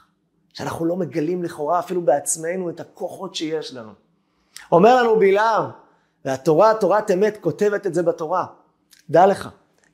שאנחנו 0.53 0.85
לא 0.85 0.95
מגלים 0.95 1.43
לכאורה 1.43 1.79
אפילו 1.79 2.01
בעצמנו 2.01 2.69
את 2.69 2.79
הכוחות 2.79 3.35
שיש 3.35 3.73
לנו. 3.73 3.91
אומר 4.71 5.03
לנו 5.03 5.19
בלעם, 5.19 5.65
והתורה, 6.25 6.73
תורת 6.73 7.11
אמת, 7.11 7.37
כותבת 7.41 7.87
את 7.87 7.93
זה 7.93 8.03
בתורה. 8.03 8.45
דע 9.09 9.27
לך, 9.27 9.49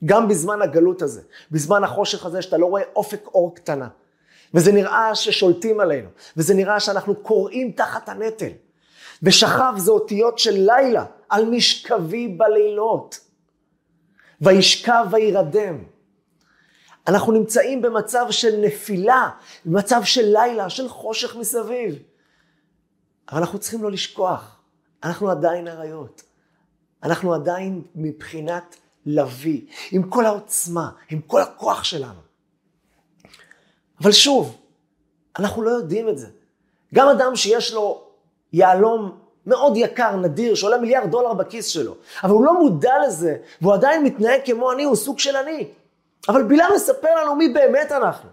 גם 0.06 0.28
בזמן 0.28 0.62
הגלות 0.62 1.02
הזה, 1.02 1.22
בזמן 1.52 1.84
החושך 1.84 2.26
הזה, 2.26 2.42
שאתה 2.42 2.58
לא 2.58 2.66
רואה 2.66 2.84
אופק 2.96 3.28
אור 3.28 3.56
קטנה, 3.56 3.88
וזה 4.54 4.72
נראה 4.72 5.16
ששולטים 5.16 5.80
עלינו, 5.80 6.10
וזה 6.38 6.54
נראה 6.54 6.80
שאנחנו 6.80 7.16
קוראים 7.16 7.72
תחת 7.72 8.10
הנטל. 8.10 8.50
ושכב 9.24 9.74
זה 9.78 9.92
אותיות 9.92 10.40
של 10.40 10.52
לילה, 10.52 11.06
על 11.30 11.46
משכבי 11.46 12.28
בלילות. 12.28 13.20
וישכב 14.42 15.06
וירדם. 15.12 15.84
אנחנו 17.08 17.32
נמצאים 17.32 17.82
במצב 17.82 18.26
של 18.30 18.60
נפילה, 18.62 19.30
במצב 19.66 20.02
של 20.04 20.26
לילה, 20.26 20.70
של 20.70 20.90
חושך 20.90 21.36
מסביב. 21.36 21.96
אבל 23.32 23.40
אנחנו 23.40 23.60
צריכים 23.60 23.84
לא 23.84 23.92
לשכוח, 23.92 24.62
אנחנו 25.04 25.32
עדיין 25.32 25.68
אריות. 25.68 26.24
אנחנו 27.04 27.34
עדיין 27.34 27.82
מבחינת 27.96 28.76
לביא, 29.06 29.62
עם 29.92 30.10
כל 30.10 30.26
העוצמה, 30.26 30.90
עם 31.10 31.22
כל 31.22 31.42
הכוח 31.42 31.84
שלנו. 31.84 32.20
אבל 34.02 34.12
שוב, 34.12 34.58
אנחנו 35.40 35.62
לא 35.62 35.70
יודעים 35.70 36.10
את 36.10 36.18
זה. 36.18 36.28
גם 36.94 37.08
אדם 37.08 37.36
שיש 37.36 37.74
לו 37.74 38.08
יהלום 38.54 39.25
מאוד 39.48 39.78
יקר, 39.78 40.16
נדיר, 40.16 40.56
שעולה 40.56 40.78
מיליארד 40.78 41.12
דולר 41.12 41.34
בכיס 41.34 41.68
שלו, 41.68 41.96
אבל 42.24 42.32
הוא 42.32 42.46
לא 42.46 42.60
מודע 42.60 42.94
לזה, 43.08 43.38
והוא 43.62 43.74
עדיין 43.74 44.04
מתנהג 44.04 44.42
כמו 44.46 44.72
אני, 44.72 44.84
הוא 44.84 44.96
סוג 44.96 45.20
של 45.20 45.36
אני. 45.36 45.68
אבל 46.30 46.44
בלעם 46.44 46.74
מספר 46.76 47.16
לנו 47.22 47.36
מי 47.36 47.50
באמת 47.50 47.92
אנחנו. 47.92 48.30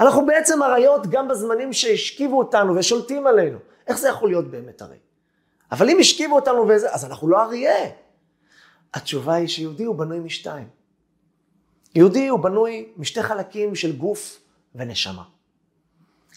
אנחנו 0.00 0.26
בעצם 0.26 0.62
אריות 0.62 1.06
גם 1.06 1.28
בזמנים 1.28 1.72
שהשכיבו 1.72 2.38
אותנו 2.38 2.76
ושולטים 2.76 3.26
עלינו. 3.26 3.58
איך 3.86 3.98
זה 3.98 4.08
יכול 4.08 4.28
להיות 4.28 4.50
באמת 4.50 4.82
הרי? 4.82 4.96
אבל 5.72 5.90
אם 5.90 5.98
השכיבו 6.00 6.34
אותנו 6.34 6.68
וזה, 6.68 6.92
אז 6.92 7.04
אנחנו 7.04 7.28
לא 7.28 7.42
אריה. 7.42 7.90
התשובה 8.94 9.34
היא 9.34 9.48
שיהודי 9.48 9.84
הוא 9.84 9.96
בנוי 9.96 10.18
משתיים. 10.18 10.68
יהודי 11.94 12.28
הוא 12.28 12.40
בנוי 12.40 12.88
משתי 12.96 13.22
חלקים 13.22 13.74
של 13.74 13.96
גוף 13.96 14.40
ונשמה. 14.74 15.22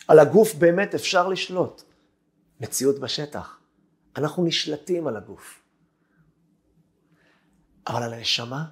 על 0.08 0.20
הגוף 0.20 0.54
באמת 0.54 0.96
אפשר 0.96 1.28
לשלוט. 1.28 1.82
מציאות 2.62 3.00
בשטח. 3.00 3.57
אנחנו 4.18 4.46
נשלטים 4.46 5.08
על 5.08 5.18
הגוף. 5.18 5.62
אבל 7.88 8.04
על 8.04 8.14
הנשמה, 8.14 8.66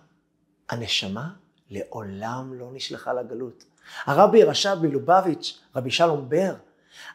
הנשמה 0.70 1.30
לעולם 1.70 2.54
לא 2.54 2.70
נשלחה 2.74 3.14
לגלות. 3.14 3.64
הרבי 4.06 4.44
רש"ב 4.44 4.78
מלובביץ', 4.82 5.60
רבי 5.76 5.92
שלום 5.92 6.30
בר, 6.30 6.56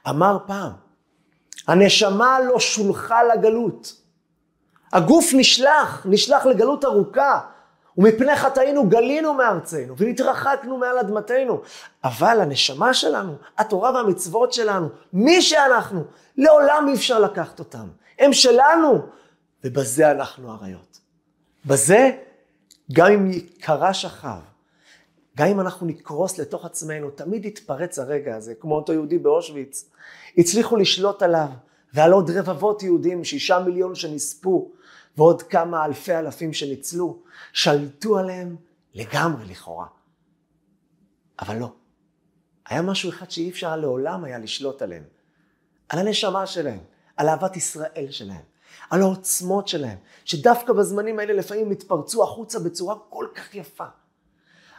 אמר 0.08 0.38
פעם, 0.46 0.72
הנשמה 1.66 2.40
לא 2.40 2.60
שולחה 2.60 3.22
לגלות. 3.22 4.00
הגוף 4.92 5.24
נשלח, 5.34 6.06
נשלח 6.08 6.46
לגלות 6.46 6.84
ארוכה, 6.84 7.40
ומפני 7.98 8.36
חטאינו 8.36 8.88
גלינו 8.88 9.34
מארצנו, 9.34 9.94
ונתרחקנו 9.96 10.78
מעל 10.78 10.98
אדמתנו. 10.98 11.62
אבל 12.04 12.40
הנשמה 12.40 12.94
שלנו, 12.94 13.36
התורה 13.58 13.94
והמצוות 13.94 14.52
שלנו, 14.52 14.88
מי 15.12 15.42
שאנחנו, 15.42 16.04
לעולם 16.36 16.84
אי 16.88 16.94
אפשר 16.94 17.20
לקחת 17.20 17.58
אותם. 17.58 17.88
הם 18.20 18.32
שלנו, 18.32 19.06
ובזה 19.64 20.10
אנחנו 20.10 20.52
אריות. 20.52 21.00
בזה, 21.66 22.10
גם 22.92 23.12
אם 23.12 23.30
יקרה 23.30 23.94
שכב, 23.94 24.40
גם 25.36 25.46
אם 25.46 25.60
אנחנו 25.60 25.86
נקרוס 25.86 26.38
לתוך 26.38 26.64
עצמנו, 26.64 27.10
תמיד 27.10 27.44
יתפרץ 27.44 27.98
הרגע 27.98 28.36
הזה, 28.36 28.54
כמו 28.54 28.76
אותו 28.76 28.92
יהודי 28.92 29.18
באושוויץ. 29.18 29.90
הצליחו 30.38 30.76
לשלוט 30.76 31.22
עליו, 31.22 31.48
ועל 31.94 32.12
עוד 32.12 32.30
רבבות 32.30 32.82
יהודים, 32.82 33.24
שישה 33.24 33.58
מיליון 33.58 33.94
שנספו, 33.94 34.70
ועוד 35.16 35.42
כמה 35.42 35.84
אלפי 35.84 36.14
אלפים 36.14 36.52
שניצלו, 36.52 37.18
שלטו 37.52 38.18
עליהם 38.18 38.56
לגמרי 38.94 39.44
לכאורה. 39.44 39.86
אבל 41.40 41.56
לא. 41.56 41.72
היה 42.68 42.82
משהו 42.82 43.10
אחד 43.10 43.30
שאי 43.30 43.50
אפשר 43.50 43.76
לעולם 43.76 44.24
היה 44.24 44.38
לשלוט 44.38 44.82
עליהם. 44.82 45.02
על 45.88 45.98
הנשמה 45.98 46.46
שלהם, 46.46 46.78
על 47.20 47.28
אהבת 47.28 47.56
ישראל 47.56 48.06
שלהם, 48.10 48.42
על 48.90 49.02
העוצמות 49.02 49.68
שלהם, 49.68 49.98
שדווקא 50.24 50.72
בזמנים 50.72 51.18
האלה 51.18 51.32
לפעמים 51.32 51.70
התפרצו 51.70 52.22
החוצה 52.22 52.58
בצורה 52.58 52.94
כל 53.08 53.26
כך 53.34 53.54
יפה. 53.54 53.84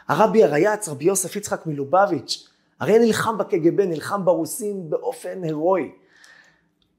הרבי 0.08 0.44
הרייץ, 0.44 0.88
רבי 0.88 1.04
יוסף 1.04 1.36
יצחק 1.36 1.66
מלובביץ', 1.66 2.48
הרי 2.80 2.98
נלחם 2.98 3.38
בקג"ב, 3.38 3.80
נלחם 3.80 4.24
ברוסים 4.24 4.90
באופן 4.90 5.44
הירואי. 5.44 5.90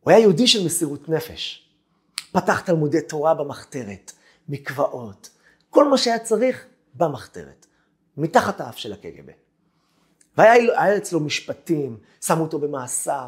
הוא 0.01 0.12
היה 0.12 0.19
יהודי 0.19 0.47
של 0.47 0.65
מסירות 0.65 1.09
נפש. 1.09 1.69
פתח 2.31 2.59
תלמודי 2.59 3.01
תורה 3.01 3.33
במחתרת, 3.33 4.12
מקוואות, 4.50 5.29
כל 5.69 5.89
מה 5.89 5.97
שהיה 5.97 6.19
צריך 6.19 6.65
במחתרת, 6.93 7.65
מתחת 8.17 8.62
האף 8.62 8.77
של 8.77 8.93
הקג"ב. 8.93 9.31
והיה 10.38 10.97
אצלו 10.97 11.19
משפטים, 11.19 11.97
שמו 12.21 12.43
אותו 12.43 12.59
במאסר. 12.59 13.27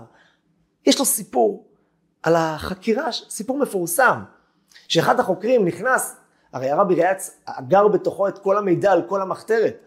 יש 0.85 0.99
לו 0.99 1.05
סיפור 1.05 1.74
על 2.25 2.35
החקירה, 2.35 3.11
סיפור 3.11 3.57
מפורסם, 3.57 4.19
שאחד 4.87 5.19
החוקרים 5.19 5.65
נכנס, 5.65 6.15
הרי 6.53 6.69
הרבי 6.69 6.95
ריאץ 6.95 7.41
אגר 7.45 7.87
בתוכו 7.87 8.27
את 8.27 8.37
כל 8.37 8.57
המידע 8.57 8.91
על 8.91 9.01
כל 9.07 9.21
המחתרת, 9.21 9.77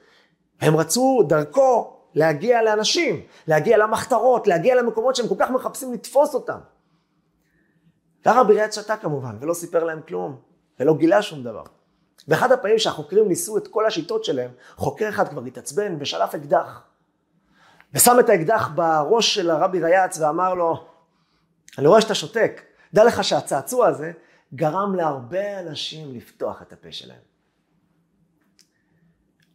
והם 0.60 0.76
רצו 0.76 1.22
דרכו 1.28 1.96
להגיע 2.14 2.62
לאנשים, 2.62 3.20
להגיע 3.46 3.78
למחתרות, 3.78 4.46
להגיע 4.46 4.74
למקומות 4.74 5.16
שהם 5.16 5.28
כל 5.28 5.34
כך 5.38 5.50
מחפשים 5.50 5.92
לתפוס 5.92 6.34
אותם. 6.34 6.58
והרבי 8.26 8.54
ריאץ 8.54 8.74
שתה 8.74 8.96
כמובן, 8.96 9.36
ולא 9.40 9.54
סיפר 9.54 9.84
להם 9.84 10.00
כלום, 10.08 10.36
ולא 10.80 10.94
גילה 10.94 11.22
שום 11.22 11.42
דבר. 11.42 11.62
באחד 12.28 12.52
הפעמים 12.52 12.78
שהחוקרים 12.78 13.28
ניסו 13.28 13.56
את 13.56 13.68
כל 13.68 13.86
השיטות 13.86 14.24
שלהם, 14.24 14.50
חוקר 14.76 15.08
אחד 15.08 15.28
כבר 15.28 15.44
התעצבן 15.44 15.96
ושלף 16.00 16.34
אקדח. 16.34 16.82
ושם 17.94 18.16
את 18.20 18.28
האקדח 18.28 18.68
בראש 18.74 19.34
של 19.34 19.50
הרבי 19.50 19.80
ריאץ 19.80 20.18
ואמר 20.20 20.54
לו, 20.54 20.84
אני 21.78 21.86
רואה 21.86 22.00
שאתה 22.00 22.14
שותק, 22.14 22.62
דע 22.94 23.04
לך 23.04 23.24
שהצעצוע 23.24 23.86
הזה 23.86 24.12
גרם 24.54 24.94
להרבה 24.94 25.60
אנשים 25.60 26.14
לפתוח 26.14 26.62
את 26.62 26.72
הפה 26.72 26.92
שלהם. 26.92 27.20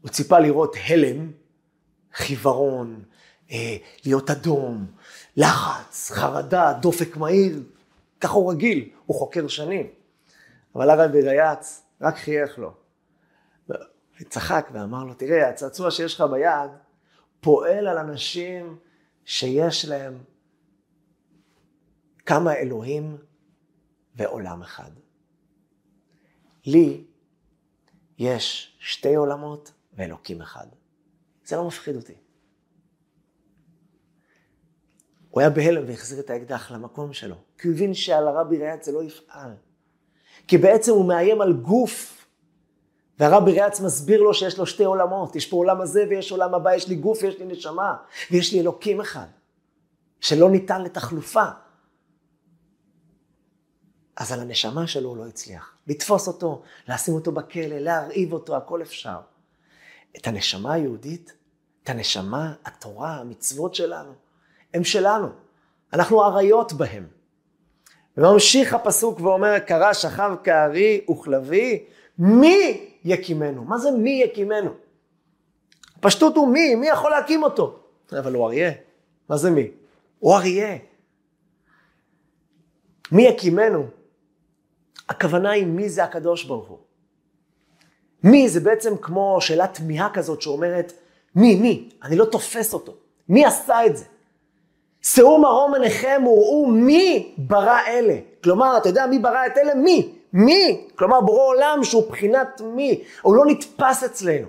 הוא 0.01 0.09
ציפה 0.09 0.39
לראות 0.39 0.75
הלם, 0.87 1.31
חיוורון, 2.13 3.03
אה, 3.51 3.77
להיות 4.05 4.29
אדום, 4.29 4.85
לחץ, 5.37 6.11
חרדה, 6.11 6.73
דופק 6.81 7.17
מהיר, 7.17 7.63
ככה 8.21 8.33
הוא 8.33 8.51
רגיל, 8.51 8.89
הוא 9.05 9.19
חוקר 9.19 9.47
שנים. 9.47 9.87
אבל 10.75 10.89
הרבי 10.89 11.21
ריאץ 11.21 11.83
רק 12.01 12.17
חייך 12.17 12.59
לו. 12.59 12.73
וצחק 14.21 14.69
ואמר 14.73 15.03
לו, 15.03 15.13
תראה, 15.13 15.49
הצעצוע 15.49 15.91
שיש 15.91 16.15
לך 16.15 16.21
ביד 16.31 16.71
פועל 17.41 17.87
על 17.87 17.97
אנשים 17.97 18.77
שיש 19.25 19.85
להם 19.85 20.23
כמה 22.25 22.55
אלוהים 22.55 23.17
ועולם 24.15 24.61
אחד. 24.61 24.91
לי 26.65 27.03
יש 28.17 28.75
שתי 28.79 29.15
עולמות 29.15 29.71
ואלוקים 29.93 30.41
אחד. 30.41 30.67
זה 31.45 31.55
לא 31.55 31.67
מפחיד 31.67 31.95
אותי. 31.95 32.13
הוא 35.29 35.41
היה 35.41 35.49
בהלם 35.49 35.83
והחזיר 35.87 36.19
את 36.19 36.29
האקדח 36.29 36.71
למקום 36.71 37.13
שלו, 37.13 37.35
כי 37.57 37.67
הוא 37.67 37.75
הבין 37.75 37.93
שעל 37.93 38.27
הרבי 38.27 38.57
ריאץ 38.57 38.85
זה 38.85 38.91
לא 38.91 39.03
יפעל. 39.03 39.51
כי 40.47 40.57
בעצם 40.57 40.91
הוא 40.91 41.05
מאיים 41.05 41.41
על 41.41 41.53
גוף, 41.53 42.27
והרבי 43.19 43.51
ריאץ 43.51 43.79
מסביר 43.79 44.21
לו 44.21 44.33
שיש 44.33 44.57
לו 44.57 44.65
שתי 44.65 44.83
עולמות, 44.83 45.35
יש 45.35 45.45
פה 45.45 45.57
עולם 45.57 45.81
הזה 45.81 46.05
ויש 46.09 46.31
עולם 46.31 46.53
הבא, 46.53 46.75
יש 46.75 46.87
לי 46.87 46.95
גוף 46.95 47.23
ויש 47.23 47.39
לי 47.39 47.45
נשמה, 47.45 47.95
ויש 48.31 48.53
לי 48.53 48.59
אלוקים 48.59 49.01
אחד, 49.01 49.27
שלא 50.19 50.49
ניתן 50.49 50.81
לתחלופה. 50.81 51.45
אז 54.15 54.31
על 54.31 54.39
הנשמה 54.39 54.87
שלו 54.87 55.09
הוא 55.09 55.17
לא 55.17 55.27
הצליח. 55.27 55.77
לתפוס 55.87 56.27
אותו, 56.27 56.61
לשים 56.87 57.13
אותו 57.13 57.31
בכלא, 57.31 57.79
להרעיב 57.79 58.33
אותו, 58.33 58.57
הכל 58.57 58.81
אפשר. 58.81 59.17
את 60.17 60.27
הנשמה 60.27 60.73
היהודית, 60.73 61.33
את 61.83 61.89
הנשמה, 61.89 62.53
התורה, 62.65 63.15
המצוות 63.15 63.75
שלנו, 63.75 64.13
הם 64.73 64.83
שלנו. 64.83 65.27
אנחנו 65.93 66.23
אריות 66.23 66.73
בהם. 66.73 67.07
וממשיך 68.17 68.73
הפסוק 68.73 69.21
ואומר, 69.21 69.59
קרא 69.59 69.93
שכב 69.93 70.31
כארי 70.43 71.05
וכלבי, 71.09 71.85
מי 72.19 72.89
יקימנו? 73.03 73.63
מה 73.63 73.77
זה 73.77 73.91
מי 73.91 74.21
יקימנו? 74.25 74.73
פשטות 75.99 76.35
הוא 76.35 76.47
מי, 76.47 76.75
מי 76.75 76.87
יכול 76.87 77.11
להקים 77.11 77.43
אותו? 77.43 77.79
אבל 78.19 78.33
הוא 78.33 78.45
אריה. 78.45 78.71
מה 79.29 79.37
זה 79.37 79.51
מי? 79.51 79.71
הוא 80.19 80.35
אריה. 80.35 80.77
מי 83.11 83.23
יקימנו? 83.23 83.87
הכוונה 85.09 85.51
היא 85.51 85.65
מי 85.65 85.89
זה 85.89 86.03
הקדוש 86.03 86.43
ברוך 86.43 86.67
הוא. 86.67 86.77
מי 88.23 88.49
זה 88.49 88.59
בעצם 88.59 88.97
כמו 88.97 89.37
שאלת 89.41 89.73
תמיהה 89.73 90.09
כזאת 90.13 90.41
שאומרת, 90.41 90.93
מי, 91.35 91.55
מי? 91.55 91.89
אני 92.03 92.15
לא 92.15 92.25
תופס 92.25 92.73
אותו. 92.73 92.93
מי 93.29 93.45
עשה 93.45 93.85
את 93.85 93.97
זה? 93.97 94.05
שאו 95.01 95.41
מרום 95.41 95.73
עיניכם 95.73 96.21
וראו 96.25 96.67
מי 96.67 97.35
ברא 97.37 97.79
אלה. 97.87 98.17
כלומר, 98.43 98.77
אתה 98.77 98.89
יודע 98.89 99.05
מי 99.05 99.19
ברא 99.19 99.45
את 99.45 99.57
אלה? 99.57 99.75
מי? 99.75 100.13
מי? 100.33 100.87
כלומר, 100.95 101.21
בורא 101.21 101.43
עולם 101.43 101.79
שהוא 101.83 102.09
בחינת 102.09 102.61
מי. 102.65 103.03
הוא 103.21 103.35
לא 103.35 103.45
נתפס 103.45 104.03
אצלנו. 104.03 104.47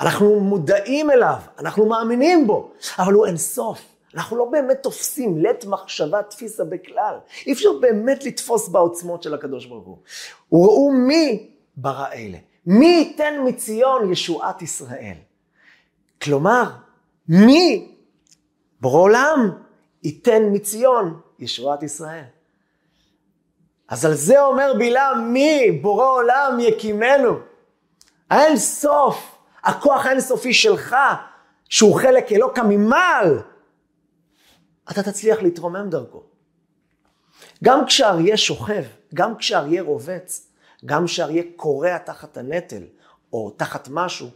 אנחנו 0.00 0.40
מודעים 0.40 1.10
אליו, 1.10 1.36
אנחנו 1.58 1.86
מאמינים 1.86 2.46
בו, 2.46 2.70
אבל 2.98 3.12
הוא 3.12 3.26
אינסוף. 3.26 3.80
אנחנו 4.18 4.36
לא 4.36 4.44
באמת 4.44 4.82
תופסים 4.82 5.38
לית 5.38 5.64
מחשבה 5.64 6.22
תפיסה 6.22 6.64
בכלל. 6.64 7.14
אי 7.46 7.52
אפשר 7.52 7.68
באמת 7.80 8.24
לתפוס 8.24 8.68
בעוצמות 8.68 9.22
של 9.22 9.34
הקדוש 9.34 9.66
ברוך 9.66 9.86
הוא. 9.86 9.98
וראו 10.52 10.90
מי 10.92 11.50
ברא 11.76 12.06
אלה. 12.12 12.38
מי 12.66 12.86
ייתן 12.86 13.34
מציון 13.44 14.12
ישועת 14.12 14.62
ישראל? 14.62 15.16
כלומר, 16.22 16.70
מי, 17.28 17.94
בורא 18.80 19.00
עולם, 19.00 19.50
ייתן 20.02 20.42
מציון 20.52 21.20
ישועת 21.38 21.82
ישראל. 21.82 22.24
אז 23.88 24.04
על 24.04 24.14
זה 24.14 24.42
אומר 24.42 24.72
בלעם, 24.78 25.32
מי, 25.32 25.78
בורא 25.82 26.06
עולם, 26.06 26.56
יקימנו. 26.60 27.38
האין 28.30 28.56
סוף, 28.56 29.38
הכוח 29.64 30.06
האינסופי 30.06 30.54
שלך, 30.54 30.96
שהוא 31.68 32.00
חלק 32.00 32.32
אלוקא 32.32 32.60
ממעל, 32.68 33.42
אתה 34.90 35.02
תצליח 35.02 35.38
להתרומם 35.42 35.90
דרכו. 35.90 36.22
גם 37.64 37.86
כשאריה 37.86 38.36
שוכב, 38.36 38.84
גם 39.14 39.36
כשאריה 39.36 39.82
רובץ, 39.82 40.52
גם 40.84 41.06
כשאריה 41.06 41.42
כורע 41.56 41.98
תחת 41.98 42.36
הנטל, 42.36 42.82
או 43.32 43.50
תחת 43.50 43.88
משהו, 43.90 44.28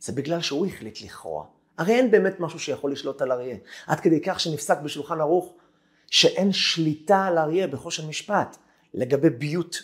זה 0.00 0.12
בגלל 0.12 0.40
שהוא 0.40 0.66
החליט 0.66 1.02
לכרוע. 1.02 1.46
הרי 1.78 1.94
אין 1.94 2.10
באמת 2.10 2.40
משהו 2.40 2.58
שיכול 2.58 2.92
לשלוט 2.92 3.22
על 3.22 3.32
אריה. 3.32 3.56
עד 3.86 4.00
כדי 4.00 4.20
כך 4.20 4.40
שנפסק 4.40 4.78
בשולחן 4.78 5.20
ערוך 5.20 5.54
שאין 6.10 6.52
שליטה 6.52 7.24
על 7.24 7.38
אריה 7.38 7.66
בחושן 7.66 8.08
משפט 8.08 8.56
לגבי 8.94 9.30
ביות, 9.30 9.76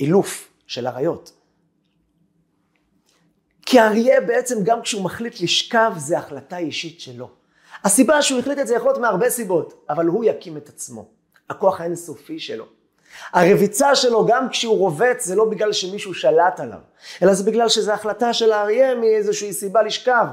אילוף 0.00 0.52
של 0.66 0.86
אריות. 0.86 1.32
כי 3.66 3.80
אריה 3.80 4.20
בעצם 4.20 4.64
גם 4.64 4.82
כשהוא 4.82 5.04
מחליט 5.04 5.40
לשכב 5.40 5.92
זה 5.96 6.18
החלטה 6.18 6.58
אישית 6.58 7.00
שלו. 7.00 7.30
הסיבה 7.84 8.22
שהוא 8.22 8.40
החליט 8.40 8.58
את 8.58 8.66
זה 8.66 8.74
יכול 8.74 8.88
להיות 8.88 9.00
מהרבה 9.00 9.30
סיבות, 9.30 9.84
אבל 9.90 10.06
הוא 10.06 10.24
יקים 10.24 10.56
את 10.56 10.68
עצמו. 10.68 11.08
הכוח 11.50 11.80
האינסופי 11.80 12.38
שלו. 12.38 12.64
הרביצה 13.32 13.94
שלו 13.94 14.26
גם 14.26 14.48
כשהוא 14.48 14.78
רובץ 14.78 15.24
זה 15.24 15.34
לא 15.34 15.44
בגלל 15.44 15.72
שמישהו 15.72 16.14
שלט 16.14 16.60
עליו, 16.60 16.78
אלא 17.22 17.34
זה 17.34 17.44
בגלל 17.44 17.68
שזו 17.68 17.92
החלטה 17.92 18.32
של 18.32 18.52
האריה 18.52 18.94
מאיזושהי 18.94 19.52
סיבה 19.52 19.82
לשכב. 19.82 20.26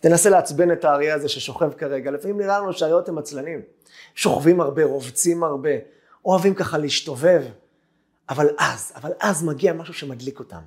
תנסה 0.00 0.30
לעצבן 0.30 0.72
את 0.72 0.84
האריה 0.84 1.14
הזה 1.14 1.28
ששוכב 1.28 1.72
כרגע, 1.72 2.10
לפעמים 2.10 2.38
נראה 2.40 2.58
לנו 2.58 2.72
שהאריות 2.72 3.08
הם 3.08 3.18
עצלנים. 3.18 3.62
שוכבים 4.14 4.60
הרבה, 4.60 4.84
רובצים 4.84 5.44
הרבה, 5.44 5.70
אוהבים 6.24 6.54
ככה 6.54 6.78
להשתובב. 6.78 7.42
אבל 8.28 8.48
אז, 8.58 8.92
אבל 8.96 9.12
אז 9.20 9.42
מגיע 9.42 9.72
משהו 9.72 9.94
שמדליק 9.94 10.38
אותם. 10.38 10.60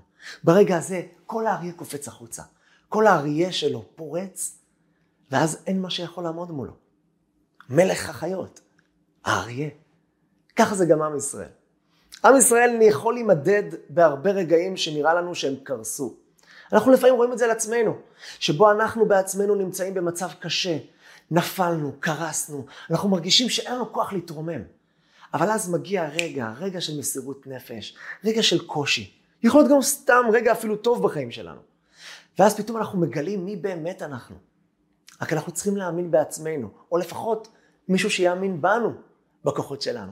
ברגע 0.43 0.77
הזה 0.77 1.01
כל 1.25 1.47
האריה 1.47 1.73
קופץ 1.73 2.07
החוצה. 2.07 2.43
כל 2.89 3.07
האריה 3.07 3.51
שלו 3.51 3.85
פורץ 3.95 4.58
ואז 5.31 5.63
אין 5.67 5.81
מה 5.81 5.89
שיכול 5.89 6.23
לעמוד 6.23 6.51
מולו. 6.51 6.73
מלך 7.69 8.09
החיות, 8.09 8.61
האריה. 9.25 9.69
ככה 10.55 10.75
זה 10.75 10.85
גם 10.85 11.01
עם 11.01 11.17
ישראל. 11.17 11.49
עם 12.25 12.37
ישראל 12.37 12.77
יכול 12.81 13.13
להימדד 13.13 13.63
בהרבה 13.89 14.31
רגעים 14.31 14.77
שנראה 14.77 15.13
לנו 15.13 15.35
שהם 15.35 15.55
קרסו. 15.63 16.15
אנחנו 16.73 16.91
לפעמים 16.91 17.15
רואים 17.15 17.31
את 17.33 17.37
זה 17.37 17.45
על 17.45 17.51
עצמנו, 17.51 17.97
שבו 18.39 18.71
אנחנו 18.71 19.05
בעצמנו 19.05 19.55
נמצאים 19.55 19.93
במצב 19.93 20.29
קשה, 20.39 20.77
נפלנו, 21.31 21.93
קרסנו, 21.99 22.65
אנחנו 22.91 23.09
מרגישים 23.09 23.49
שאין 23.49 23.75
לנו 23.75 23.93
כוח 23.93 24.13
להתרומם. 24.13 24.61
אבל 25.33 25.49
אז 25.49 25.69
מגיע 25.69 26.09
רגע, 26.09 26.53
רגע 26.57 26.81
של 26.81 26.99
מסירות 26.99 27.47
נפש, 27.47 27.97
רגע 28.23 28.43
של 28.43 28.65
קושי. 28.65 29.11
יכול 29.43 29.61
להיות 29.61 29.71
גם 29.71 29.81
סתם 29.81 30.23
רגע 30.33 30.51
אפילו 30.51 30.75
טוב 30.75 31.03
בחיים 31.03 31.31
שלנו. 31.31 31.61
ואז 32.39 32.57
פתאום 32.57 32.77
אנחנו 32.77 32.99
מגלים 32.99 33.45
מי 33.45 33.55
באמת 33.55 34.01
אנחנו. 34.01 34.35
רק 35.21 35.33
אנחנו 35.33 35.51
צריכים 35.51 35.77
להאמין 35.77 36.11
בעצמנו, 36.11 36.67
או 36.91 36.97
לפחות 36.97 37.47
מישהו 37.87 38.09
שיאמין 38.09 38.61
בנו, 38.61 38.91
בכוחות 39.45 39.81
שלנו. 39.81 40.11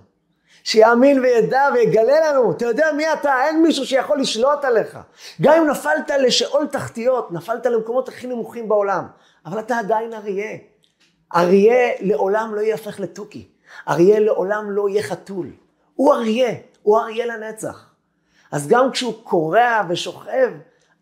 שיאמין 0.63 1.19
וידע 1.19 1.69
ויגלה 1.73 2.31
לנו, 2.31 2.51
אתה 2.51 2.65
יודע 2.65 2.87
מי 2.97 3.13
אתה, 3.13 3.45
אין 3.45 3.63
מישהו 3.63 3.85
שיכול 3.85 4.19
לשלוט 4.19 4.65
עליך. 4.65 4.99
גם 5.41 5.53
אם 5.53 5.69
נפלת 5.69 6.11
לשאול 6.19 6.67
תחתיות, 6.67 7.31
נפלת 7.31 7.65
למקומות 7.65 8.07
הכי 8.07 8.27
נמוכים 8.27 8.69
בעולם, 8.69 9.07
אבל 9.45 9.59
אתה 9.59 9.77
עדיין 9.77 10.13
אריה. 10.13 10.57
אריה 11.35 11.91
לעולם 11.99 12.55
לא 12.55 12.61
יהפך 12.61 12.99
לתוכי. 12.99 13.47
אריה 13.87 14.19
לעולם 14.19 14.71
לא 14.71 14.89
יהיה 14.89 15.03
חתול. 15.03 15.51
הוא 15.95 16.13
אריה, 16.13 16.53
הוא 16.83 16.99
אריה 16.99 17.25
לנצח. 17.25 17.89
אז 18.51 18.67
גם 18.67 18.91
כשהוא 18.91 19.13
קורע 19.23 19.81
ושוכב, 19.89 20.51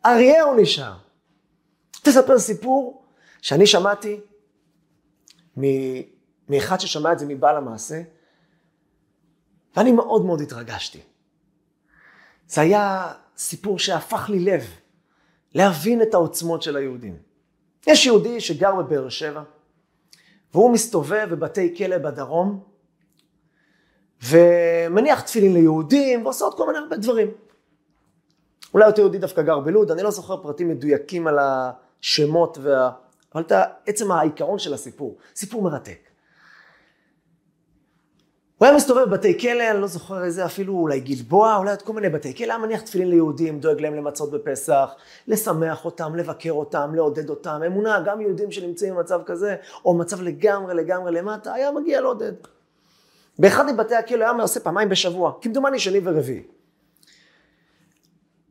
אריה 0.06 0.44
הוא 0.44 0.56
נשאר. 0.58 0.94
תספר 2.04 2.40
סיפור 2.40 3.05
שאני 3.46 3.68
שמעתי 3.68 4.20
מאחד 6.50 6.80
ששמע 6.80 7.12
את 7.12 7.20
זה 7.20 7.26
מבעל 7.26 7.58
המעשה, 7.58 8.02
ואני 9.76 9.92
מאוד 9.92 10.26
מאוד 10.26 10.42
התרגשתי. 10.42 11.00
זה 12.48 12.62
היה 12.62 13.14
סיפור 13.38 13.80
שהפך 13.80 14.30
לי 14.30 14.40
לב, 14.40 14.64
להבין 15.54 16.02
את 16.02 16.14
העוצמות 16.14 16.62
של 16.62 16.76
היהודים. 16.76 17.18
יש 17.88 18.06
יהודי 18.06 18.42
שגר 18.42 18.76
בבאר 18.76 19.10
שבע, 19.10 19.44
והוא 20.54 20.74
מסתובב 20.74 21.28
בבתי 21.32 21.76
כלא 21.78 21.98
בדרום, 21.98 22.64
ומניח 24.24 25.22
תפילין 25.22 25.54
ליהודים, 25.54 26.26
ועושה 26.26 26.46
עוד 26.46 26.58
כל 26.58 26.68
מיני 26.68 26.78
הרבה 26.78 26.98
דברים. 26.98 27.32
אולי 28.74 28.86
אותו 28.86 29.02
יהודי 29.02 29.18
דווקא 29.18 29.42
גר 29.42 29.60
בלוד, 29.60 29.92
אני 29.92 30.04
לא 30.04 30.12
זוכר 30.12 30.44
פרטים 30.44 30.70
מדויקים 30.70 31.28
על 31.28 31.40
השמות, 31.40 32.58
וה... 32.62 33.05
אבל 33.36 33.44
את 33.44 33.52
עצם 33.88 34.12
העיקרון 34.12 34.60
של 34.60 34.74
הסיפור, 34.74 35.18
סיפור 35.36 35.62
מרתק. 35.62 36.00
הוא 38.58 38.66
היה 38.66 38.76
מסתובב 38.76 39.02
בבתי 39.02 39.40
כלא, 39.40 39.72
אני 39.72 39.82
לא 39.82 39.88
זוכר 39.88 40.24
איזה, 40.24 40.46
אפילו 40.46 40.74
אולי 40.74 41.00
גלבוע, 41.00 41.56
אולי 41.56 41.72
עוד 41.72 41.82
כל 41.82 41.94
מיני 41.94 42.10
בתי 42.10 42.36
כלא, 42.36 42.54
היה 42.54 42.58
מניח 42.58 42.82
תפילין 42.82 43.10
ליהודים, 43.10 43.60
דואג 43.60 43.82
להם 43.82 43.96
למצות 43.96 44.32
בפסח, 44.32 44.90
לשמח 45.28 45.86
אותם, 45.86 46.16
לבקר 46.16 46.52
אותם, 46.52 46.96
לעודד 46.96 47.30
אותם, 47.30 47.62
אמונה, 47.68 48.02
גם 48.06 48.22
יהודים 48.22 48.52
שנמצאים 48.52 48.96
במצב 48.96 49.22
כזה, 49.26 49.56
או 49.86 49.94
מצב 49.94 50.22
לגמרי 50.22 50.74
לגמרי 50.74 51.12
למטה, 51.12 51.54
היה 51.54 51.72
מגיע 51.72 52.02
לעודד. 52.02 52.34
באחד 53.40 53.72
מבתי 53.72 53.96
הכלא 53.96 54.24
היה 54.24 54.42
עושה 54.42 54.60
פעמיים 54.60 54.90
בשבוע, 54.90 55.32
כמדומני 55.42 55.80
שני 55.80 56.00
ורביעי. 56.04 56.44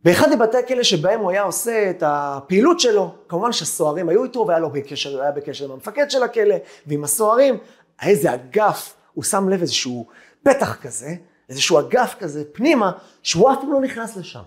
באחד 0.04 0.34
מבתי 0.34 0.58
הכלא 0.58 0.82
שבהם 0.82 1.20
הוא 1.20 1.30
היה 1.30 1.42
עושה 1.42 1.90
את 1.90 2.02
הפעילות 2.06 2.80
שלו, 2.80 3.14
כמובן 3.28 3.52
שהסוהרים 3.52 4.08
היו 4.08 4.24
איתו 4.24 4.44
והיה 4.46 4.58
לו 4.58 4.70
בקשר, 4.70 5.22
היה 5.22 5.30
בקשר 5.30 5.64
עם 5.64 5.70
המפקד 5.70 6.10
של 6.10 6.22
הכלא 6.22 6.54
ועם 6.86 7.04
הסוהרים, 7.04 7.58
איזה 8.02 8.34
אגף 8.34 8.94
הוא 9.14 9.24
שם 9.24 9.48
לב 9.48 9.60
איזשהו 9.60 10.06
פתח 10.42 10.76
כזה, 10.82 11.14
איזשהו 11.48 11.80
אגף 11.80 12.14
כזה 12.18 12.44
פנימה, 12.52 12.92
שהוא 13.22 13.52
אף 13.52 13.56
פעם 13.60 13.72
לא 13.72 13.80
נכנס 13.80 14.16
לשם. 14.16 14.42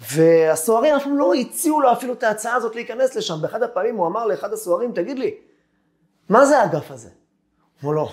והסוהרים 0.00 0.94
אף 0.94 1.02
פעם 1.02 1.18
לא 1.18 1.34
הציעו 1.34 1.80
לו 1.80 1.92
אפילו 1.92 2.12
את 2.12 2.22
ההצעה 2.22 2.54
הזאת 2.54 2.74
להיכנס 2.74 3.16
לשם. 3.16 3.34
באחד 3.42 3.62
הפעמים 3.62 3.96
הוא 3.96 4.06
אמר 4.06 4.26
לאחד 4.26 4.52
הסוהרים, 4.52 4.92
תגיד 4.92 5.18
לי, 5.18 5.34
מה 6.28 6.46
זה 6.46 6.58
האגף 6.58 6.90
הזה? 6.90 7.08
הוא 7.82 7.94
לו, 7.94 8.08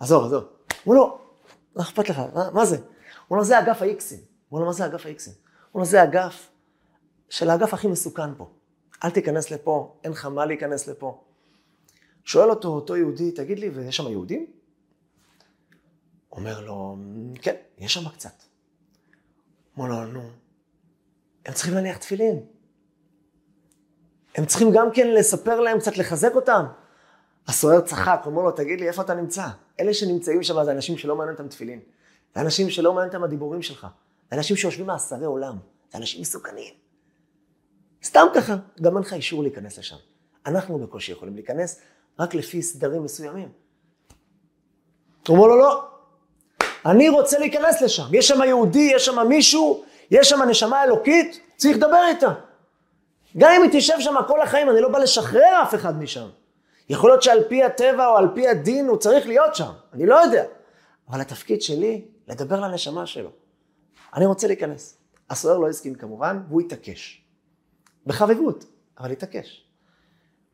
עזוב, 0.00 0.24
עזוב. 0.24 0.44
הוא 0.84 0.94
לא, 0.94 1.18
מה 1.76 1.82
אכפת 1.82 2.08
לך, 2.08 2.22
מה, 2.52 2.64
זה? 2.64 2.76
הוא 2.76 2.84
אומר, 3.30 3.42
זה 3.42 3.58
אגף 3.58 3.82
האיקסים. 3.82 4.33
אומר, 4.54 4.66
מה 4.66 4.72
זה 4.72 4.86
אגף 4.86 5.06
האיקסים? 5.06 5.32
הוא 5.32 5.80
אומר, 5.80 5.84
זה 5.84 6.02
אגף 6.02 6.50
של 7.28 7.50
האגף 7.50 7.74
הכי 7.74 7.86
מסוכן 7.86 8.34
פה. 8.34 8.50
אל 9.04 9.10
תיכנס 9.10 9.50
לפה, 9.50 9.96
אין 10.04 10.12
לך 10.12 10.26
מה 10.26 10.46
להיכנס 10.46 10.88
לפה. 10.88 11.24
שואל 12.24 12.50
אותו 12.50 12.68
אותו 12.68 12.96
יהודי, 12.96 13.32
תגיד 13.32 13.58
לי, 13.58 13.68
ויש 13.68 13.96
שם 13.96 14.08
יהודים? 14.08 14.46
אומר 16.32 16.60
לו, 16.60 16.96
כן, 17.42 17.54
יש 17.78 17.94
שם 17.94 18.08
קצת. 18.08 18.42
אומר 19.76 19.88
לו, 19.88 20.04
נו, 20.04 20.22
הם 21.46 21.54
צריכים 21.54 21.74
להניח 21.74 21.96
תפילין. 21.96 22.40
הם 24.34 24.46
צריכים 24.46 24.70
גם 24.74 24.88
כן 24.94 25.10
לספר 25.10 25.60
להם, 25.60 25.78
קצת 25.78 25.96
לחזק 25.96 26.34
אותם. 26.34 26.64
הסוהר 27.46 27.80
צחק, 27.80 28.22
אומר 28.26 28.42
לו, 28.42 28.50
תגיד 28.50 28.80
לי, 28.80 28.88
איפה 28.88 29.02
אתה 29.02 29.14
נמצא? 29.14 29.46
אלה 29.80 29.94
שנמצאים 29.94 30.42
שם 30.42 30.64
זה 30.64 30.72
אנשים 30.72 30.98
שלא 30.98 31.16
מעניין 31.16 31.36
אותם 31.36 31.48
תפילין. 31.48 31.80
זה 32.34 32.40
אנשים 32.40 32.70
שלא 32.70 32.92
מעניין 32.92 33.14
אותם 33.14 33.24
הדיבורים 33.24 33.62
שלך. 33.62 33.86
אנשים 34.32 34.56
שיושבים 34.56 34.86
מאסרי 34.86 35.24
עולם. 35.24 35.56
זה 35.92 35.98
אנשים 35.98 36.20
מסוכנים. 36.20 36.74
סתם 38.04 38.26
ככה, 38.34 38.56
גם 38.80 38.96
אין 38.96 39.02
לך 39.02 39.12
אישור 39.12 39.42
להיכנס 39.42 39.78
לשם. 39.78 39.96
אנחנו 40.46 40.78
בקושי 40.78 41.12
יכולים 41.12 41.34
להיכנס, 41.34 41.80
רק 42.18 42.34
לפי 42.34 42.62
סדרים 42.62 43.04
מסוימים. 43.04 43.48
הוא 45.28 45.36
אומר 45.36 45.48
לו, 45.48 45.56
לא, 45.56 45.88
אני 46.86 47.08
רוצה 47.08 47.38
להיכנס 47.38 47.82
לשם. 47.82 48.04
יש 48.12 48.28
שם 48.28 48.42
יהודי, 48.42 48.90
יש 48.94 49.06
שם 49.06 49.28
מישהו, 49.28 49.84
יש 50.10 50.28
שם 50.28 50.42
נשמה 50.42 50.84
אלוקית, 50.84 51.40
צריך 51.56 51.76
לדבר 51.76 52.00
איתה. 52.08 52.32
גם 53.38 53.52
אם 53.56 53.62
היא 53.62 53.70
תשב 53.72 53.94
שם 54.00 54.14
כל 54.28 54.40
החיים, 54.40 54.70
אני 54.70 54.80
לא 54.80 54.88
בא 54.88 54.98
לשחרר 54.98 55.62
אף 55.62 55.74
אחד 55.74 56.02
משם. 56.02 56.28
יכול 56.88 57.10
להיות 57.10 57.22
שעל 57.22 57.42
פי 57.48 57.64
הטבע 57.64 58.06
או 58.06 58.16
על 58.16 58.28
פי 58.34 58.48
הדין 58.48 58.88
הוא 58.88 58.96
צריך 58.96 59.26
להיות 59.26 59.54
שם, 59.54 59.70
אני 59.92 60.06
לא 60.06 60.14
יודע. 60.14 60.44
אבל 61.08 61.20
התפקיד 61.20 61.62
שלי, 61.62 62.04
לדבר 62.28 62.60
לנשמה 62.60 63.06
שלו. 63.06 63.30
אני 64.14 64.26
רוצה 64.26 64.46
להיכנס. 64.46 64.98
הסוהר 65.30 65.58
לא 65.58 65.68
הסכים 65.68 65.94
כמובן, 65.94 66.42
והוא 66.48 66.60
התעקש. 66.60 67.24
בחביבות, 68.06 68.64
אבל 68.98 69.10
התעקש. 69.10 69.68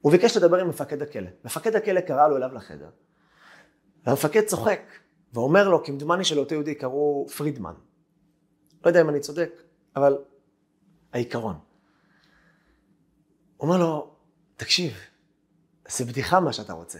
הוא 0.00 0.12
ביקש 0.12 0.36
לדבר 0.36 0.56
עם 0.56 0.68
מפקד 0.68 1.02
הכלא. 1.02 1.28
מפקד 1.44 1.76
הכלא 1.76 2.00
קרא 2.00 2.28
לו 2.28 2.36
אליו 2.36 2.54
לחדר, 2.54 2.90
והמפקד 4.04 4.44
צוחק, 4.46 4.80
ואומר 5.32 5.68
לו, 5.68 5.84
כמדומני 5.84 6.24
שלאותו 6.24 6.54
יהודי 6.54 6.74
קראו 6.74 7.26
פרידמן. 7.36 7.74
לא 8.84 8.90
יודע 8.90 9.00
אם 9.00 9.08
אני 9.08 9.20
צודק, 9.20 9.50
אבל 9.96 10.18
העיקרון. 11.12 11.58
אומר 13.60 13.76
לו, 13.76 14.14
תקשיב, 14.56 14.92
זה 15.88 16.04
בדיחה 16.04 16.40
מה 16.40 16.52
שאתה 16.52 16.72
רוצה. 16.72 16.98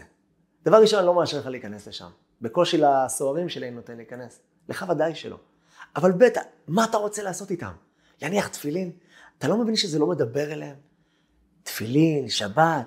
דבר 0.63 0.81
ראשון, 0.81 0.99
אני 0.99 1.07
לא 1.07 1.15
מאשר 1.15 1.39
לך 1.39 1.45
להיכנס 1.45 1.87
לשם. 1.87 2.09
בקושי 2.41 2.77
לסוהרים 2.77 3.49
שלי 3.49 3.71
נותן 3.71 3.97
להיכנס. 3.97 4.39
לך 4.69 4.85
ודאי 4.89 5.15
שלא. 5.15 5.37
אבל 5.95 6.11
ב', 6.11 6.23
מה 6.67 6.83
אתה 6.83 6.97
רוצה 6.97 7.23
לעשות 7.23 7.51
איתם? 7.51 7.71
להניח 8.21 8.47
תפילין? 8.47 8.91
אתה 9.37 9.47
לא 9.47 9.57
מבין 9.57 9.75
שזה 9.75 9.99
לא 9.99 10.07
מדבר 10.07 10.51
אליהם? 10.51 10.75
תפילין, 11.63 12.29
שבת. 12.29 12.85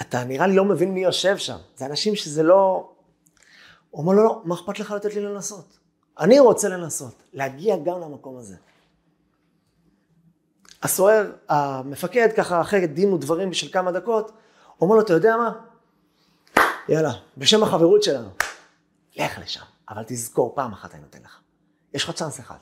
אתה 0.00 0.24
נראה 0.24 0.46
לי 0.46 0.56
לא 0.56 0.64
מבין 0.64 0.94
מי 0.94 1.00
יושב 1.00 1.36
שם. 1.36 1.56
זה 1.76 1.86
אנשים 1.86 2.16
שזה 2.16 2.42
לא... 2.42 2.90
הוא 3.90 4.02
אומר 4.02 4.12
לו, 4.12 4.24
לא, 4.24 4.42
מה 4.44 4.54
אכפת 4.54 4.78
לך 4.78 4.90
לתת 4.90 5.14
לי 5.14 5.20
לנסות? 5.20 5.78
אני 6.20 6.40
רוצה 6.40 6.68
לנסות, 6.68 7.22
להגיע 7.32 7.76
גם 7.76 8.00
למקום 8.00 8.36
הזה. 8.36 8.56
הסוהר, 10.82 11.32
המפקד, 11.48 12.28
ככה 12.36 12.60
אחרי 12.60 12.86
דין 12.86 13.12
ודברים 13.12 13.52
של 13.52 13.72
כמה 13.72 13.92
דקות, 13.92 14.32
אומר 14.80 14.94
לו, 14.94 15.00
אתה 15.00 15.12
יודע 15.12 15.36
מה? 15.36 15.52
יאללה, 16.88 17.12
בשם 17.36 17.62
החברות 17.62 18.02
שלנו, 18.02 18.28
לך 19.16 19.38
לשם, 19.38 19.64
אבל 19.88 20.02
תזכור, 20.06 20.52
פעם 20.54 20.72
אחת 20.72 20.94
אני 20.94 21.02
נותן 21.02 21.18
לך. 21.24 21.40
יש 21.94 22.04
לך 22.04 22.10
צ'אנס 22.10 22.40
אחד. 22.40 22.56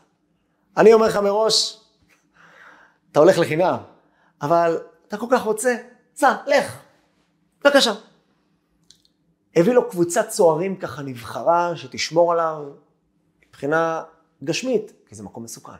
אני 0.77 0.93
אומר 0.93 1.07
לך 1.07 1.17
מראש, 1.17 1.81
אתה 3.13 3.21
הולך 3.21 3.39
לחינם, 3.39 3.79
אבל 4.43 4.79
אתה 5.09 5.17
כל 5.17 5.27
כך 5.31 5.43
רוצה, 5.43 5.77
סע, 6.15 6.37
לך, 6.47 6.81
בבקשה. 7.65 7.93
הביא 9.57 9.73
לו 9.73 9.91
קבוצת 9.91 10.29
צוערים 10.29 10.77
ככה 10.77 11.03
נבחרה, 11.03 11.77
שתשמור 11.77 12.33
עליו 12.33 12.65
מבחינה 13.49 14.03
גשמית, 14.45 14.93
כי 15.07 15.15
זה 15.15 15.23
מקום 15.23 15.45
מסוכן. 15.45 15.73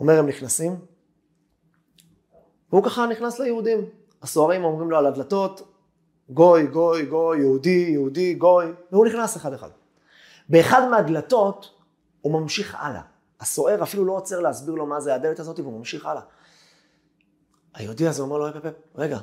אומר, 0.00 0.18
הם 0.18 0.26
נכנסים, 0.26 0.76
והוא 2.72 2.84
ככה 2.84 3.06
נכנס 3.06 3.38
ליהודים. 3.38 3.80
הסוהרים 4.22 4.64
אומרים 4.64 4.90
לו 4.90 4.98
על 4.98 5.06
הדלתות, 5.06 5.72
גוי, 6.30 6.66
גוי, 6.66 7.06
גוי, 7.06 7.38
יהודי, 7.38 7.86
יהודי, 7.90 8.34
גוי, 8.34 8.66
והוא 8.92 9.06
נכנס 9.06 9.36
אחד 9.36 9.52
אחד. 9.52 9.70
באחד 10.48 10.88
מהדלתות 10.90 11.80
הוא 12.20 12.40
ממשיך 12.40 12.76
הלאה. 12.78 13.02
הסוהר 13.40 13.82
אפילו 13.82 14.04
לא 14.04 14.12
עוצר 14.12 14.40
להסביר 14.40 14.74
לו 14.74 14.86
מה 14.86 15.00
זה 15.00 15.14
הדלת 15.14 15.40
הזאת, 15.40 15.58
והוא 15.58 15.78
ממשיך 15.78 16.06
הלאה. 16.06 16.22
היהודי 17.74 18.08
הזה 18.08 18.22
אומר 18.22 18.38
לו, 18.38 18.46
רגע, 18.94 19.18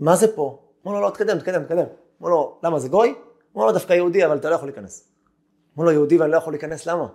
מה 0.00 0.16
זה 0.16 0.36
פה? 0.36 0.62
אומר 0.84 0.96
לו, 0.96 1.06
לא, 1.06 1.10
תקדם, 1.10 1.38
תקדם, 1.38 1.64
תקדם. 1.64 1.84
אומר 2.20 2.30
לו, 2.30 2.60
למה, 2.62 2.78
זה 2.78 2.88
גוי? 2.88 3.14
אומר 3.54 3.66
לו, 3.66 3.72
דווקא 3.72 3.92
יהודי, 3.92 4.26
אבל 4.26 4.36
אתה 4.36 4.50
לא 4.50 4.54
יכול 4.54 4.68
להיכנס. 4.68 5.08
אומר 5.76 5.86
לו, 5.86 5.92
יהודי 5.92 6.18
ואני 6.18 6.32
לא 6.32 6.36
יכול 6.36 6.52
להיכנס, 6.52 6.86
למה? 6.86 7.02
אומר 7.02 7.14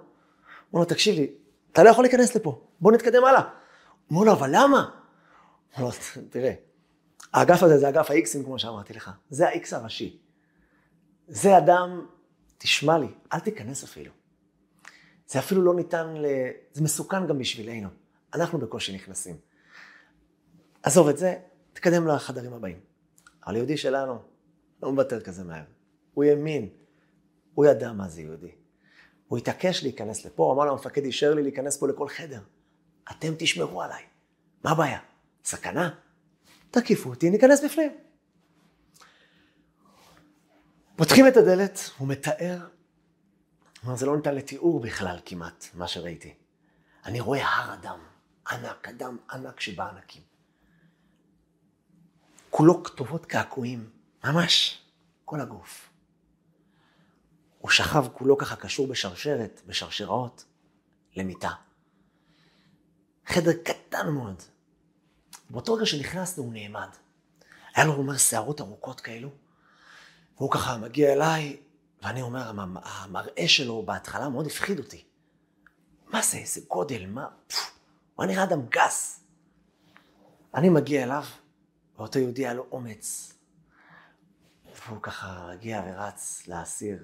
לו, 0.73 0.85
תקשיב 0.85 1.15
לי, 1.15 1.33
אתה 1.71 1.83
לא 1.83 1.89
יכול 1.89 2.03
להיכנס 2.03 2.35
לפה, 2.35 2.61
בוא 2.79 2.91
נתקדם 2.91 3.25
הלאה. 3.25 3.41
אומר 4.11 4.23
לו, 4.23 4.31
אבל 4.31 4.49
למה? 4.51 4.89
אומר 5.77 5.87
לו, 5.87 5.91
תראה, 6.29 6.53
האגף 7.33 7.63
הזה 7.63 7.77
זה 7.77 7.89
אגף 7.89 8.11
ה-Xים, 8.11 8.45
כמו 8.45 8.59
שאמרתי 8.59 8.93
לך. 8.93 9.11
זה 9.29 9.47
ה-X 9.49 9.75
הראשי. 9.75 10.19
זה 11.27 11.57
אדם, 11.57 12.05
תשמע 12.63 12.97
לי, 12.97 13.07
אל 13.33 13.39
תיכנס 13.39 13.83
אפילו. 13.83 14.11
זה 15.27 15.39
אפילו 15.39 15.61
לא 15.61 15.75
ניתן 15.75 16.13
ל... 16.17 16.25
זה 16.73 16.81
מסוכן 16.83 17.27
גם 17.27 17.39
בשבילנו. 17.39 17.89
אנחנו 18.33 18.59
בקושי 18.59 18.95
נכנסים. 18.95 19.35
עזוב 20.83 21.07
את 21.07 21.17
זה, 21.17 21.35
תקדם 21.73 22.07
לחדרים 22.07 22.53
הבאים. 22.53 22.79
אבל 23.47 23.55
יהודי 23.55 23.77
שלנו 23.77 24.19
לא 24.83 24.91
מוותר 24.91 25.21
כזה 25.21 25.43
מהר. 25.43 25.63
הוא 26.13 26.23
האמין, 26.23 26.69
הוא 27.53 27.65
ידע 27.65 27.91
מה 27.91 28.09
זה 28.09 28.21
יהודי. 28.21 28.51
הוא 29.27 29.37
התעקש 29.37 29.83
להיכנס 29.83 30.25
לפה, 30.25 30.53
אמר 30.53 30.65
למפקד, 30.65 31.03
אישר 31.03 31.33
לי 31.33 31.43
להיכנס 31.43 31.77
פה 31.77 31.87
לכל 31.87 32.07
חדר. 32.07 32.41
אתם 33.11 33.33
תשמרו 33.37 33.81
עליי. 33.81 34.03
מה 34.63 34.71
הבעיה? 34.71 34.99
סכנה? 35.45 35.95
תקיפו 36.71 37.09
אותי, 37.09 37.29
ניכנס 37.29 37.63
בפנים. 37.63 37.91
פותחים 40.95 41.27
את 41.27 41.37
הדלת, 41.37 41.79
הוא 41.97 42.07
מתאר, 42.07 42.67
אומר, 43.83 43.95
זה 43.95 44.05
לא 44.05 44.15
ניתן 44.15 44.35
לתיאור 44.35 44.79
בכלל 44.79 45.19
כמעט, 45.25 45.65
מה 45.73 45.87
שראיתי. 45.87 46.33
אני 47.05 47.19
רואה 47.19 47.47
הר 47.47 47.73
אדם, 47.73 47.99
ענק, 48.51 48.87
אדם 48.87 49.17
ענק 49.31 49.59
שבענקים. 49.59 50.21
כולו 52.49 52.83
כתובות 52.83 53.25
קעקועים, 53.25 53.89
ממש, 54.23 54.81
כל 55.25 55.41
הגוף. 55.41 55.89
הוא 57.59 57.71
שכב 57.71 58.05
כולו 58.13 58.37
ככה 58.37 58.55
קשור 58.55 58.87
בשרשרת, 58.87 59.61
בשרשראות, 59.65 60.45
למיטה. 61.15 61.51
חדר 63.25 63.53
קטן 63.63 64.09
מאוד. 64.09 64.41
באותו 65.49 65.73
רגע 65.73 65.85
שנכנסנו 65.85 66.43
הוא 66.43 66.53
נעמד. 66.53 66.89
היה 67.75 67.85
לו, 67.85 67.91
הוא 67.91 68.01
אומר, 68.01 68.17
שערות 68.17 68.61
ארוכות 68.61 69.01
כאלו, 69.01 69.29
והוא 70.37 70.51
ככה 70.51 70.77
מגיע 70.77 71.13
אליי, 71.13 71.57
ואני 72.03 72.21
אומר, 72.21 72.51
המראה 72.83 73.47
שלו 73.47 73.83
בהתחלה 73.85 74.29
מאוד 74.29 74.45
הפחיד 74.45 74.79
אותי. 74.79 75.03
מה 76.07 76.21
זה, 76.21 76.37
איזה 76.37 76.61
גודל, 76.67 77.05
מה, 77.05 77.27
פפו, 77.47 77.71
הוא 78.15 78.25
נראה 78.25 78.43
אדם 78.43 78.61
גס. 78.69 79.19
אני 80.55 80.69
מגיע 80.69 81.03
אליו, 81.03 81.23
ואותו 81.97 82.19
יהודי 82.19 82.41
היה 82.41 82.53
לו 82.53 82.65
אומץ. 82.71 83.33
והוא 84.87 85.01
ככה 85.01 85.47
מגיע 85.53 85.81
ורץ 85.87 86.43
לאסיר. 86.47 87.03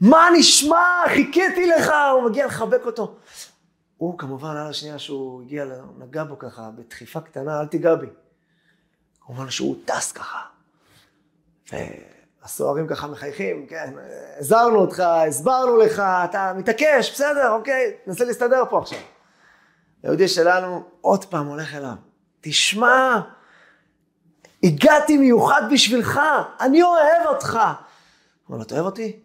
מה 0.00 0.28
נשמע? 0.38 1.02
חיכיתי 1.08 1.66
לך! 1.66 1.92
הוא 2.12 2.30
מגיע 2.30 2.46
לחבק 2.46 2.80
אותו. 2.86 3.16
הוא 3.96 4.18
כמובן, 4.18 4.56
על 4.56 4.66
השנייה 4.70 4.98
שהוא 4.98 5.42
הגיע, 5.42 5.64
נגע 5.98 6.24
בו 6.24 6.38
ככה, 6.38 6.70
בדחיפה 6.70 7.20
קטנה, 7.20 7.60
אל 7.60 7.66
תיגע 7.66 7.94
בי. 7.94 8.06
כמובן 9.20 9.50
שהוא 9.50 9.76
טס 9.84 10.12
ככה. 10.12 10.51
והסוהרים 11.72 12.88
ככה 12.88 13.06
מחייכים, 13.06 13.66
כן, 13.66 13.94
עזרנו 14.36 14.78
אותך, 14.78 15.00
הסברנו 15.00 15.76
לך, 15.76 15.98
אתה 16.00 16.52
מתעקש, 16.56 17.12
בסדר, 17.12 17.50
אוקיי, 17.50 17.96
ננסה 18.06 18.24
להסתדר 18.24 18.62
פה 18.70 18.78
עכשיו. 18.78 18.98
היהודי 20.02 20.28
שלנו 20.28 20.84
עוד 21.00 21.24
פעם 21.24 21.46
הולך 21.46 21.74
אליו. 21.74 21.94
תשמע, 22.40 23.20
הגעתי 24.62 25.18
מיוחד 25.18 25.62
בשבילך, 25.72 26.20
אני 26.60 26.82
אוהב 26.82 27.26
אותך. 27.26 27.54
הוא 27.54 27.62
אומר 28.48 28.58
לו, 28.58 28.62
אתה 28.62 28.74
אוהב 28.74 28.86
אותי? 28.86 29.22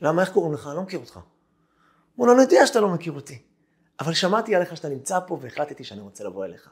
למה, 0.00 0.22
איך 0.22 0.32
קוראים 0.32 0.54
לך? 0.54 0.66
אני 0.66 0.76
לא 0.76 0.82
מכיר 0.82 1.00
אותך. 1.00 1.16
הוא 1.16 1.22
אומר 2.18 2.26
לו, 2.26 2.32
אני 2.32 2.42
יודע 2.42 2.66
שאתה 2.66 2.80
לא 2.80 2.88
מכיר 2.88 3.12
אותי, 3.12 3.42
אבל 4.00 4.14
שמעתי 4.14 4.54
עליך 4.54 4.76
שאתה 4.76 4.88
נמצא 4.88 5.18
פה 5.26 5.38
והחלטתי 5.40 5.84
שאני 5.84 6.00
רוצה 6.00 6.24
לבוא 6.24 6.44
אליך. 6.44 6.70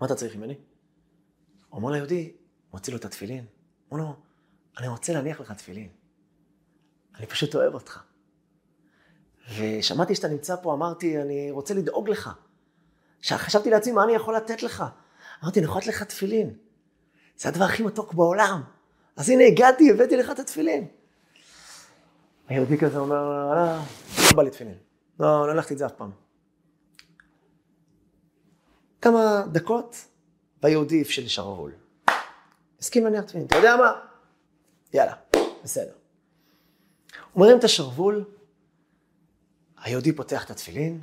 מה 0.00 0.06
אתה 0.06 0.14
צריך 0.14 0.36
ממני? 0.36 0.54
הוא 1.68 1.80
אומר 1.80 1.90
ליהודי, 1.90 2.32
מוציא 2.76 2.92
לו 2.92 2.98
את 2.98 3.04
התפילין. 3.04 3.44
אומר 3.90 4.02
לו, 4.02 4.16
אני 4.78 4.88
רוצה 4.88 5.12
להניח 5.12 5.40
לך 5.40 5.52
תפילין. 5.52 5.88
אני 7.18 7.26
פשוט 7.26 7.54
אוהב 7.54 7.74
אותך. 7.74 8.00
ושמעתי 9.58 10.14
שאתה 10.14 10.28
נמצא 10.28 10.56
פה, 10.62 10.74
אמרתי, 10.74 11.22
אני 11.22 11.50
רוצה 11.50 11.74
לדאוג 11.74 12.08
לך. 12.08 12.30
חשבתי 13.22 13.70
לעצמי, 13.70 13.92
מה 13.92 14.04
אני 14.04 14.12
יכול 14.12 14.36
לתת 14.36 14.62
לך? 14.62 14.84
אמרתי, 15.42 15.60
אני 15.60 15.64
יכול 15.64 15.78
לתת 15.78 15.88
לך 15.88 16.02
תפילין. 16.02 16.56
זה 17.36 17.48
הדבר 17.48 17.64
הכי 17.64 17.82
מתוק 17.82 18.14
בעולם. 18.14 18.62
אז 19.16 19.30
הנה 19.30 19.44
הגעתי, 19.44 19.90
הבאתי 19.90 20.16
לך 20.16 20.30
את 20.30 20.38
התפילין. 20.38 20.86
היהודי 22.48 22.78
כזה 22.78 22.98
אומר, 22.98 23.28
לא, 23.54 23.76
לא 24.18 24.36
בא 24.36 24.42
לי 24.42 24.50
תפילין. 24.50 24.78
לא, 25.20 25.46
לא 25.46 25.52
הלכתי 25.52 25.74
את 25.74 25.78
זה 25.78 25.86
אף 25.86 25.92
פעם. 25.92 26.10
כמה 29.00 29.44
דקות, 29.52 29.96
והיהודי 30.62 31.02
הפשיל 31.02 31.28
שרוול. 31.28 31.85
הסכים 32.80 33.04
להניח 33.04 33.24
תפילין. 33.24 33.46
אתה 33.46 33.56
יודע 33.56 33.76
מה? 33.76 33.92
יאללה, 34.92 35.14
בסדר. 35.64 35.92
הוא 37.32 37.44
מרים 37.44 37.58
את 37.58 37.64
השרוול, 37.64 38.24
היהודי 39.78 40.12
פותח 40.12 40.44
את 40.44 40.50
התפילין, 40.50 41.00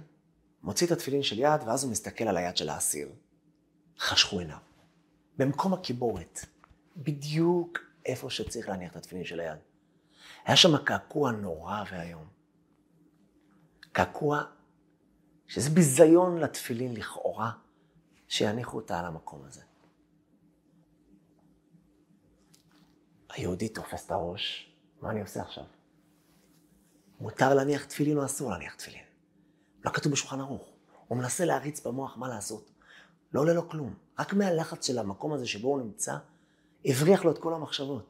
מוציא 0.64 0.88
את 0.88 0.92
התפילין 0.92 1.24
של 1.24 1.40
יד, 1.40 1.62
ואז 1.66 1.84
הוא 1.84 1.92
מסתכל 1.92 2.24
על 2.24 2.38
היד 2.38 2.58
של 2.58 2.70
האסיר. 2.70 3.10
חשכו 4.00 4.40
עיניו. 4.40 4.58
במקום 5.38 5.74
הקיבורת, 5.74 6.40
בדיוק 6.98 7.80
איפה 8.06 8.30
שצריך 8.30 8.70
להניח 8.70 8.92
את 8.92 8.96
התפילין 8.96 9.26
של 9.26 9.40
היד. 9.40 9.58
היה 10.46 10.56
שם 10.56 10.78
קעקוע 10.78 11.32
נורא 11.32 11.84
ואיום. 11.92 12.28
קעקוע 13.92 14.44
שזה 15.48 15.70
ביזיון 15.70 16.38
לתפילין 16.38 16.94
לכאורה, 16.94 17.52
שיניחו 18.28 18.78
אותה 18.78 19.00
על 19.00 19.06
המקום 19.06 19.42
הזה. 19.46 19.62
היהודי 23.36 23.70
תופס 23.70 24.06
את 24.06 24.12
הראש, 24.12 24.74
מה 25.02 25.10
אני 25.10 25.22
עושה 25.22 25.42
עכשיו? 25.42 25.64
מותר 27.20 27.54
להניח 27.54 27.86
תפילין 27.86 28.18
או 28.18 28.26
אסור 28.26 28.52
להניח 28.52 28.76
תפילין? 28.76 29.04
לא 29.86 29.92
כתוב 29.92 30.12
בשולחן 30.12 30.40
ערוך. 30.40 30.70
הוא 31.08 31.18
מנסה 31.18 31.46
להריץ 31.46 31.88
במוח 31.88 32.18
מה 32.18 32.28
לעשות. 32.28 32.70
לא 33.34 33.40
עולה 33.40 33.54
לו 33.54 33.70
כלום. 33.70 33.94
רק 34.20 34.34
מהלחץ 34.34 34.88
של 34.88 35.00
המקום 35.00 35.34
הזה 35.34 35.48
שבו 35.48 35.68
הוא 35.68 35.82
נמצא, 35.82 36.16
הבריח 36.86 37.26
לו 37.26 37.32
את 37.32 37.38
כל 37.38 37.54
המחשבות. 37.54 38.10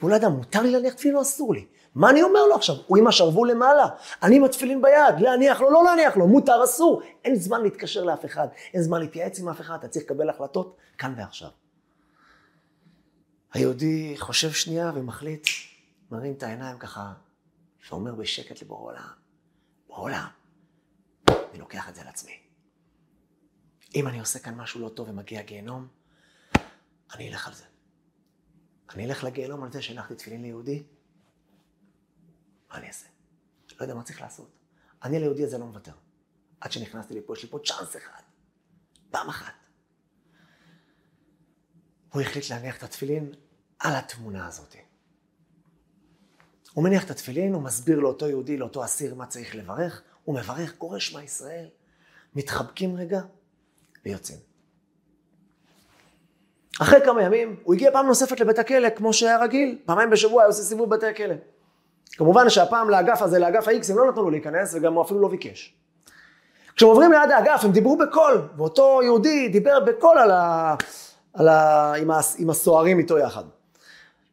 והוא 0.00 0.10
לא 0.10 0.16
ידע, 0.16 0.28
מותר 0.28 0.62
לי 0.62 0.70
להניח 0.70 0.94
תפילין 0.94 1.16
או 1.16 1.22
אסור 1.22 1.54
לי? 1.54 1.66
מה 1.94 2.10
אני 2.10 2.22
אומר 2.22 2.46
לו 2.46 2.54
עכשיו? 2.54 2.76
הוא 2.86 2.98
עם 2.98 3.06
השרוול 3.06 3.50
למעלה, 3.50 3.86
אני 4.22 4.36
עם 4.36 4.44
התפילין 4.44 4.82
ביד, 4.82 5.20
להניח 5.20 5.60
לו, 5.60 5.70
לא 5.70 5.84
להניח 5.84 6.16
לו, 6.16 6.26
מותר, 6.26 6.64
אסור. 6.64 7.02
אין 7.24 7.34
זמן 7.34 7.62
להתקשר 7.62 8.04
לאף 8.04 8.24
אחד, 8.24 8.48
אין 8.74 8.82
זמן 8.82 9.00
להתייעץ 9.00 9.38
עם 9.38 9.48
אף 9.48 9.60
אחד, 9.60 9.74
אתה 9.74 9.88
צריך 9.88 10.04
לקבל 10.04 10.30
החלטות 10.30 10.76
כאן 10.98 11.14
ועכשיו. 11.16 11.48
היהודי 13.52 14.14
חושב 14.18 14.52
שנייה 14.52 14.92
ומחליט, 14.94 15.46
מרים 16.10 16.32
את 16.32 16.42
העיניים 16.42 16.78
ככה, 16.78 17.12
ואומר 17.90 18.14
בשקט 18.14 18.62
לבורא 18.62 18.92
עולם, 18.92 19.08
בורא 19.86 20.00
עולם, 20.00 20.28
אני 21.28 21.58
לוקח 21.58 21.88
את 21.88 21.94
זה 21.94 22.00
על 22.00 22.08
עצמי. 22.08 22.38
אם 23.94 24.08
אני 24.08 24.20
עושה 24.20 24.38
כאן 24.38 24.54
משהו 24.54 24.80
לא 24.80 24.88
טוב 24.88 25.08
ומגיע 25.08 25.42
גיהנום, 25.42 25.88
אני 27.14 27.30
אלך 27.30 27.46
על 27.48 27.54
זה. 27.54 27.64
אני 28.94 29.06
אלך 29.06 29.24
לגיהנום 29.24 29.62
על 29.62 29.72
זה 29.72 29.82
שהנחתי 29.82 30.14
תפילין 30.14 30.42
ליהודי, 30.42 30.82
מה 32.70 32.76
אני 32.76 32.88
אעשה? 32.88 33.06
לא 33.80 33.84
יודע 33.84 33.94
מה 33.94 34.02
צריך 34.02 34.20
לעשות. 34.20 34.50
אני 35.02 35.18
ליהודי 35.20 35.44
הזה 35.44 35.58
לא 35.58 35.66
מוותר. 35.66 35.92
עד 36.60 36.72
שנכנסתי 36.72 37.14
לפה, 37.14 37.32
יש 37.32 37.42
לי 37.42 37.50
פה 37.50 37.58
צ'אנס 37.64 37.96
אחד. 37.96 38.22
פעם 39.10 39.28
אחת. 39.28 39.61
הוא 42.12 42.22
החליט 42.22 42.50
להניח 42.50 42.76
את 42.76 42.82
התפילין 42.82 43.32
על 43.78 43.92
התמונה 43.94 44.46
הזאת. 44.46 44.76
הוא 46.72 46.84
מניח 46.84 47.04
את 47.04 47.10
התפילין, 47.10 47.54
הוא 47.54 47.62
מסביר 47.62 48.00
לאותו 48.00 48.28
יהודי, 48.28 48.56
לאותו 48.56 48.84
אסיר, 48.84 49.14
מה 49.14 49.26
צריך 49.26 49.54
לברך, 49.54 50.02
הוא 50.24 50.34
מברך, 50.34 50.74
קורא 50.78 50.98
שמע 50.98 51.22
ישראל, 51.22 51.66
מתחבקים 52.34 52.96
רגע 52.96 53.20
ויוצאים. 54.04 54.38
אחרי 56.80 57.00
כמה 57.04 57.22
ימים, 57.22 57.56
הוא 57.62 57.74
הגיע 57.74 57.90
פעם 57.92 58.06
נוספת 58.06 58.40
לבית 58.40 58.58
הכלא, 58.58 58.90
כמו 58.90 59.12
שהיה 59.12 59.38
רגיל, 59.38 59.78
פעמיים 59.84 60.10
בשבוע 60.10 60.42
היה 60.42 60.46
עושה 60.46 60.62
סיבוב 60.62 60.88
בבתי 60.88 61.06
הכלא. 61.06 61.34
כמובן 62.12 62.50
שהפעם 62.50 62.90
לאגף 62.90 63.22
הזה, 63.22 63.38
לאגף 63.38 63.68
ה-X, 63.68 63.90
הם 63.90 63.98
לא 63.98 64.10
נתנו 64.10 64.22
לו 64.22 64.30
להיכנס, 64.30 64.74
וגם 64.74 64.94
הוא 64.94 65.02
אפילו 65.02 65.20
לא 65.20 65.28
ביקש. 65.28 65.74
כשהם 66.76 66.88
עוברים 66.88 67.12
ליד 67.12 67.30
האגף, 67.30 67.64
הם 67.64 67.72
דיברו 67.72 67.96
בקול, 67.96 68.48
ואותו 68.56 69.00
יהודי 69.02 69.48
דיבר 69.48 69.80
בקול 69.80 70.18
על 70.18 70.30
ה... 70.30 70.74
ה... 71.34 71.94
עם, 71.94 72.10
ה... 72.10 72.20
עם 72.38 72.50
הסוהרים 72.50 72.98
איתו 72.98 73.18
יחד. 73.18 73.44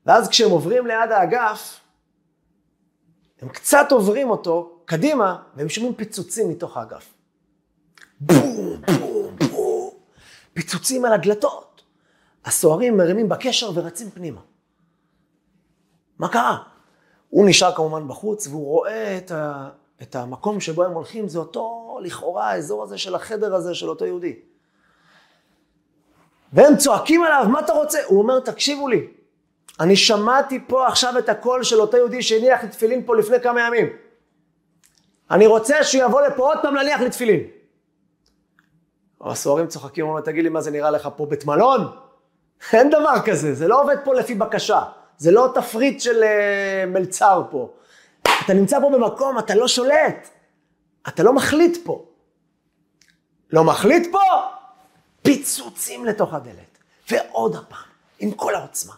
ואז 0.05 0.27
כשהם 0.27 0.51
עוברים 0.51 0.87
ליד 0.87 1.11
האגף, 1.11 1.79
הם 3.41 3.49
קצת 3.49 3.91
עוברים 3.91 4.29
אותו 4.29 4.81
קדימה, 4.85 5.43
והם 5.55 5.69
שומעים 5.69 5.93
פיצוצים 5.95 6.49
מתוך 6.49 6.77
האגף. 6.77 7.13
בום, 8.19 8.81
בום, 8.99 9.35
בום, 9.51 9.89
פיצוצים 10.53 11.05
על 11.05 11.13
הדלתות. 11.13 11.81
הסוהרים 12.45 12.97
מרימים 12.97 13.29
בקשר 13.29 13.71
ורצים 13.73 14.09
פנימה. 14.09 14.41
מה 16.19 16.29
קרה? 16.29 16.57
הוא 17.29 17.49
נשאר 17.49 17.75
כמובן 17.75 18.07
בחוץ, 18.07 18.47
והוא 18.47 18.65
רואה 18.65 19.17
את, 19.17 19.31
ה, 19.31 19.69
את 20.01 20.15
המקום 20.15 20.59
שבו 20.59 20.83
הם 20.83 20.91
הולכים, 20.91 21.27
זה 21.27 21.39
אותו, 21.39 21.97
לכאורה, 22.01 22.49
האזור 22.49 22.83
הזה 22.83 22.97
של 22.97 23.15
החדר 23.15 23.55
הזה 23.55 23.75
של 23.75 23.89
אותו 23.89 24.05
יהודי. 24.05 24.39
והם 26.53 26.77
צועקים 26.77 27.23
עליו, 27.23 27.45
מה 27.49 27.59
אתה 27.59 27.73
רוצה? 27.73 27.99
הוא 28.05 28.21
אומר, 28.21 28.39
תקשיבו 28.39 28.87
לי, 28.87 29.07
אני 29.79 29.95
שמעתי 29.95 30.59
פה 30.67 30.87
עכשיו 30.87 31.17
את 31.17 31.29
הקול 31.29 31.63
של 31.63 31.81
אותו 31.81 31.97
יהודי 31.97 32.21
שהניח 32.21 32.63
לי 32.63 32.69
תפילין 32.69 33.03
פה 33.05 33.15
לפני 33.15 33.41
כמה 33.41 33.61
ימים. 33.61 33.87
אני 35.31 35.47
רוצה 35.47 35.83
שהוא 35.83 36.03
יבוא 36.03 36.21
לפה 36.21 36.43
עוד 36.43 36.57
פעם 36.61 36.75
להניח 36.75 37.01
לי 37.01 37.09
תפילין. 37.09 37.39
הסוהרים 39.21 39.67
צוחקים, 39.67 40.05
אומרים, 40.05 40.25
תגיד 40.25 40.43
לי, 40.43 40.49
מה 40.49 40.61
זה 40.61 40.71
נראה 40.71 40.91
לך 40.91 41.09
פה 41.15 41.25
בית 41.25 41.45
מלון? 41.45 41.81
אין 42.73 42.89
דבר 42.89 43.15
כזה, 43.25 43.53
זה 43.53 43.67
לא 43.67 43.81
עובד 43.81 43.97
פה 44.03 44.13
לפי 44.13 44.35
בקשה. 44.35 44.83
זה 45.17 45.31
לא 45.31 45.51
תפריט 45.55 46.01
של 46.01 46.23
uh, 46.23 46.89
מלצר 46.89 47.43
פה. 47.51 47.69
אתה 48.45 48.53
נמצא 48.53 48.79
פה 48.79 48.89
במקום, 48.89 49.39
אתה 49.39 49.55
לא 49.55 49.67
שולט. 49.67 50.29
אתה 51.07 51.23
לא 51.23 51.33
מחליט 51.33 51.77
פה. 51.85 52.05
לא 53.51 53.63
מחליט 53.63 54.11
פה, 54.11 54.19
פיצוצים 55.21 56.05
לתוך 56.05 56.33
הדלת. 56.33 56.77
ועוד 57.11 57.55
הפעם, 57.55 57.89
עם 58.19 58.31
כל 58.31 58.55
העוצמה. 58.55 58.95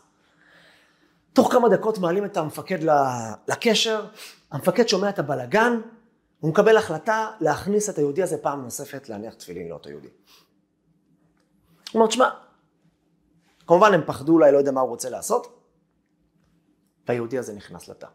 תוך 1.34 1.52
כמה 1.52 1.70
דקות 1.70 1.98
מעלים 1.98 2.26
את 2.26 2.38
המפקד 2.38 2.78
לקשר, 3.48 4.08
המפקד 4.52 4.88
שומע 4.88 5.10
את 5.10 5.20
הבלגן, 5.20 5.82
הוא 6.40 6.52
מקבל 6.52 6.78
החלטה 6.78 7.32
להכניס 7.40 7.90
את 7.90 7.98
היהודי 7.98 8.24
הזה 8.24 8.38
פעם 8.38 8.64
נוספת 8.64 9.10
להניח 9.10 9.34
תפילין 9.34 9.68
לאותו 9.68 9.90
יהודי. 9.90 10.08
הוא 10.08 10.14
אומר, 11.94 12.08
תשמע, 12.08 12.30
כמובן 13.68 13.94
הם 13.94 14.02
פחדו 14.06 14.34
אולי, 14.34 14.52
לא 14.52 14.58
יודע 14.58 14.72
מה 14.72 14.82
הוא 14.82 14.90
רוצה 14.90 15.10
לעשות, 15.10 15.64
והיהודי 17.08 17.38
הזה 17.38 17.54
נכנס 17.54 17.88
לתא. 17.88 18.08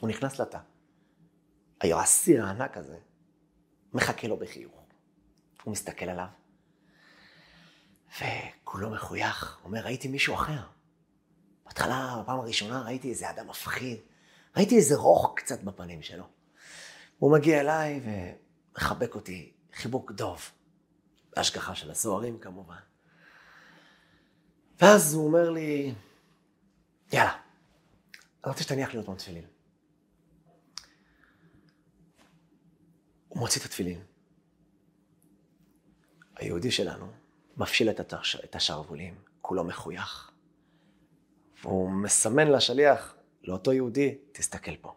הוא 0.00 0.08
נכנס 0.08 0.40
לתא. 0.40 0.58
האסיר 1.80 2.44
הענק 2.44 2.76
הזה 2.76 2.98
מחכה 3.92 4.28
לו 4.28 4.36
בחיוך. 4.36 4.85
הוא 5.66 5.72
מסתכל 5.72 6.04
עליו, 6.04 6.26
וכולו 8.16 8.90
מחוייך, 8.90 9.58
אומר, 9.64 9.80
ראיתי 9.80 10.08
מישהו 10.08 10.34
אחר. 10.34 10.62
בהתחלה, 11.64 12.16
בפעם 12.22 12.40
הראשונה, 12.40 12.82
ראיתי 12.82 13.10
איזה 13.10 13.30
אדם 13.30 13.48
מפחיד, 13.48 13.98
ראיתי 14.56 14.76
איזה 14.76 14.96
רוך 14.96 15.32
קצת 15.36 15.62
בפנים 15.62 16.02
שלו. 16.02 16.28
הוא 17.18 17.32
מגיע 17.32 17.60
אליי 17.60 18.00
ומחבק 18.04 19.14
אותי 19.14 19.52
חיבוק 19.72 20.12
דוב, 20.12 20.50
בהשגחה 21.36 21.74
של 21.74 21.90
הסוהרים 21.90 22.38
כמובן. 22.38 22.80
ואז 24.80 25.14
הוא 25.14 25.26
אומר 25.26 25.50
לי, 25.50 25.94
יאללה, 27.12 27.32
אני 28.44 28.50
רוצה 28.50 28.62
שתניח 28.62 28.94
לי 28.94 29.02
פעם 29.02 29.16
תפילין. 29.16 29.44
הוא 33.28 33.38
מוציא 33.38 33.60
את 33.60 33.66
התפילין. 33.66 34.15
היהודי 36.36 36.70
שלנו 36.70 37.12
מפשיל 37.56 37.90
את, 37.90 38.00
התש... 38.00 38.36
את 38.36 38.54
השרוולים, 38.54 39.14
כולו 39.40 39.64
מחוייך. 39.64 40.30
והוא 41.62 41.90
מסמן 41.90 42.48
לשליח, 42.48 43.14
לאותו 43.42 43.72
יהודי, 43.72 44.18
תסתכל 44.32 44.76
פה. 44.76 44.94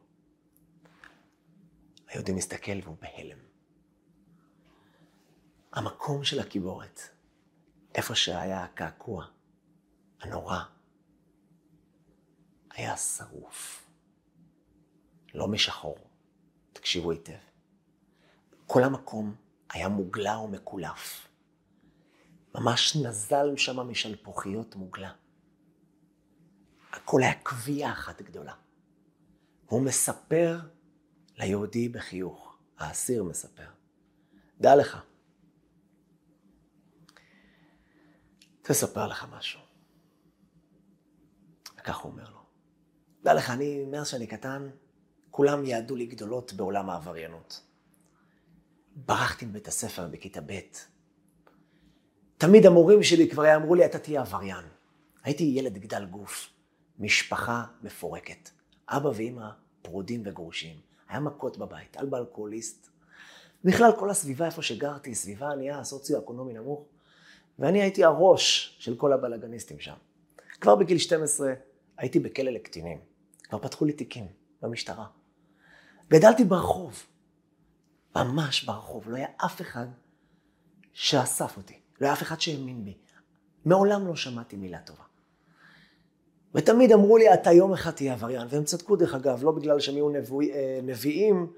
היהודי 2.08 2.32
מסתכל 2.32 2.80
והוא 2.84 2.98
בהלם. 3.02 3.38
המקום 5.74 6.24
של 6.24 6.40
הקיבורת, 6.40 7.02
איפה 7.96 8.16
שהיה 8.16 8.64
הקעקוע 8.64 9.26
הנורא, 10.22 10.60
היה 12.72 12.98
שרוף. 12.98 13.86
לא 15.34 15.48
משחור. 15.48 15.98
תקשיבו 16.74 17.12
היטב. 17.12 17.34
כל 18.68 18.84
המקום 18.84 19.36
היה 19.70 19.90
מוגלה 19.90 20.38
ומקולף. 20.38 21.29
ממש 22.56 22.96
נזל 22.96 23.58
שם 23.58 23.80
משלפוחיות 23.80 24.76
מוגלה. 24.76 25.12
הכל 26.92 27.24
היה 27.24 27.34
קביעה 27.44 27.92
אחת 27.92 28.22
גדולה. 28.22 28.54
הוא 29.66 29.82
מספר 29.82 30.60
ליהודי 31.38 31.90
בחיוך, 31.90 32.58
האסיר 32.78 33.24
מספר. 33.24 33.70
דע 34.62 34.76
לך, 34.76 34.98
תספר 38.62 39.08
לך 39.08 39.26
משהו. 39.32 39.60
וכך 41.80 41.98
הוא 41.98 42.12
אומר 42.12 42.30
לו. 42.30 42.40
דע 43.24 43.34
לך, 43.34 43.50
אני, 43.50 43.86
מאז 43.86 44.08
שאני 44.08 44.28
קטן, 44.28 44.70
כולם 45.30 45.66
יעדו 45.66 45.96
לי 45.96 46.06
גדולות 46.06 46.54
בעולם 46.54 46.90
העבריינות. 46.90 47.64
ברחתי 48.96 49.46
מבית 49.46 49.68
הספר 49.68 50.08
בכיתה 50.08 50.42
ב'. 50.42 50.60
תמיד 52.40 52.66
המורים 52.66 53.04
שלי 53.04 53.30
כבר 53.30 53.56
אמרו 53.56 53.76
לי, 53.76 53.86
אתה 53.86 54.00
תהיה 54.00 54.22
עבריין. 54.22 54.66
הייתי 55.24 55.44
ילד 55.44 55.78
גדל 55.78 56.06
גוף, 56.06 56.50
משפחה 57.00 57.64
מפורקת. 57.84 58.50
אבא 58.90 59.08
ואימא 59.08 59.50
פרודים 59.82 60.22
וגרושים. 60.26 60.76
היה 61.10 61.20
מכות 61.20 61.58
בבית, 61.58 61.98
אבא 61.98 62.18
אלכוהוליסט. 62.18 62.90
בכלל, 63.64 63.92
כל 64.00 64.10
הסביבה 64.10 64.46
איפה 64.46 64.62
שגרתי, 64.62 65.16
סביבה 65.16 65.52
ענייה, 65.52 65.84
סוציו-אקונומי 65.84 66.54
נמוך. 66.54 66.86
ואני 67.60 67.82
הייתי 67.82 68.04
הראש 68.04 68.78
של 68.80 68.96
כל 68.96 69.14
הבלאגניסטים 69.14 69.80
שם. 69.80 69.96
כבר 70.62 70.76
בגיל 70.76 70.98
12 70.98 71.54
הייתי 71.98 72.20
בכלא 72.20 72.52
לקטינים. 72.52 73.00
כבר 73.44 73.60
פתחו 73.60 73.86
לי 73.86 73.94
תיקים 73.94 74.28
במשטרה. 74.62 75.06
גדלתי 76.10 76.44
ברחוב, 76.44 77.04
ממש 78.16 78.64
ברחוב, 78.64 79.10
לא 79.10 79.16
היה 79.16 79.28
אף 79.38 79.62
אחד 79.62 79.86
שאסף 80.94 81.58
אותי, 81.58 81.80
לא 82.02 82.06
היה 82.06 82.14
אף 82.14 82.22
אחד 82.22 82.42
שהאמין 82.42 82.86
בי. 82.86 82.98
מעולם 83.66 84.08
לא 84.08 84.16
שמעתי 84.16 84.56
מילה 84.56 84.80
טובה. 84.80 85.04
ותמיד 86.56 86.92
אמרו 86.92 87.18
לי, 87.18 87.34
אתה 87.34 87.52
יום 87.52 87.74
אחד 87.74 87.92
תהיה 87.92 88.14
עבריין, 88.14 88.48
והם 88.50 88.64
צדקו 88.64 88.96
דרך 88.96 89.14
אגב, 89.14 89.44
לא 89.44 89.52
בגלל 89.52 89.80
שהם 89.80 89.96
היו 89.96 90.10
נבוא, 90.10 90.44
אה, 90.44 90.80
נביאים, 90.84 91.54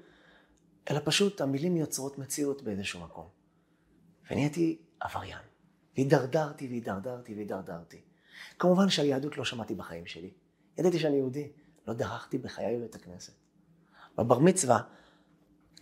אלא 0.90 1.00
פשוט 1.04 1.40
המילים 1.40 1.76
יוצרות 1.76 2.18
מציאות 2.18 2.62
באיזשהו 2.62 3.00
מקום. 3.00 3.28
ונהייתי 4.30 4.78
עבריין. 5.00 5.38
והידרדרתי 5.96 6.68
והידרדרתי 6.68 7.34
והידרדרתי. 7.34 8.00
כמובן 8.58 8.88
שעל 8.88 9.06
יהדות 9.06 9.36
לא 9.36 9.44
שמעתי 9.44 9.74
בחיים 9.74 10.06
שלי. 10.06 10.30
ידעתי 10.78 10.98
שאני 10.98 11.16
יהודי, 11.16 11.52
לא 11.86 11.94
דרכתי 11.94 12.38
בחיי 12.38 12.78
בבית 12.78 12.94
הכנסת. 12.94 13.32
בבר 14.18 14.38
מצווה 14.38 14.82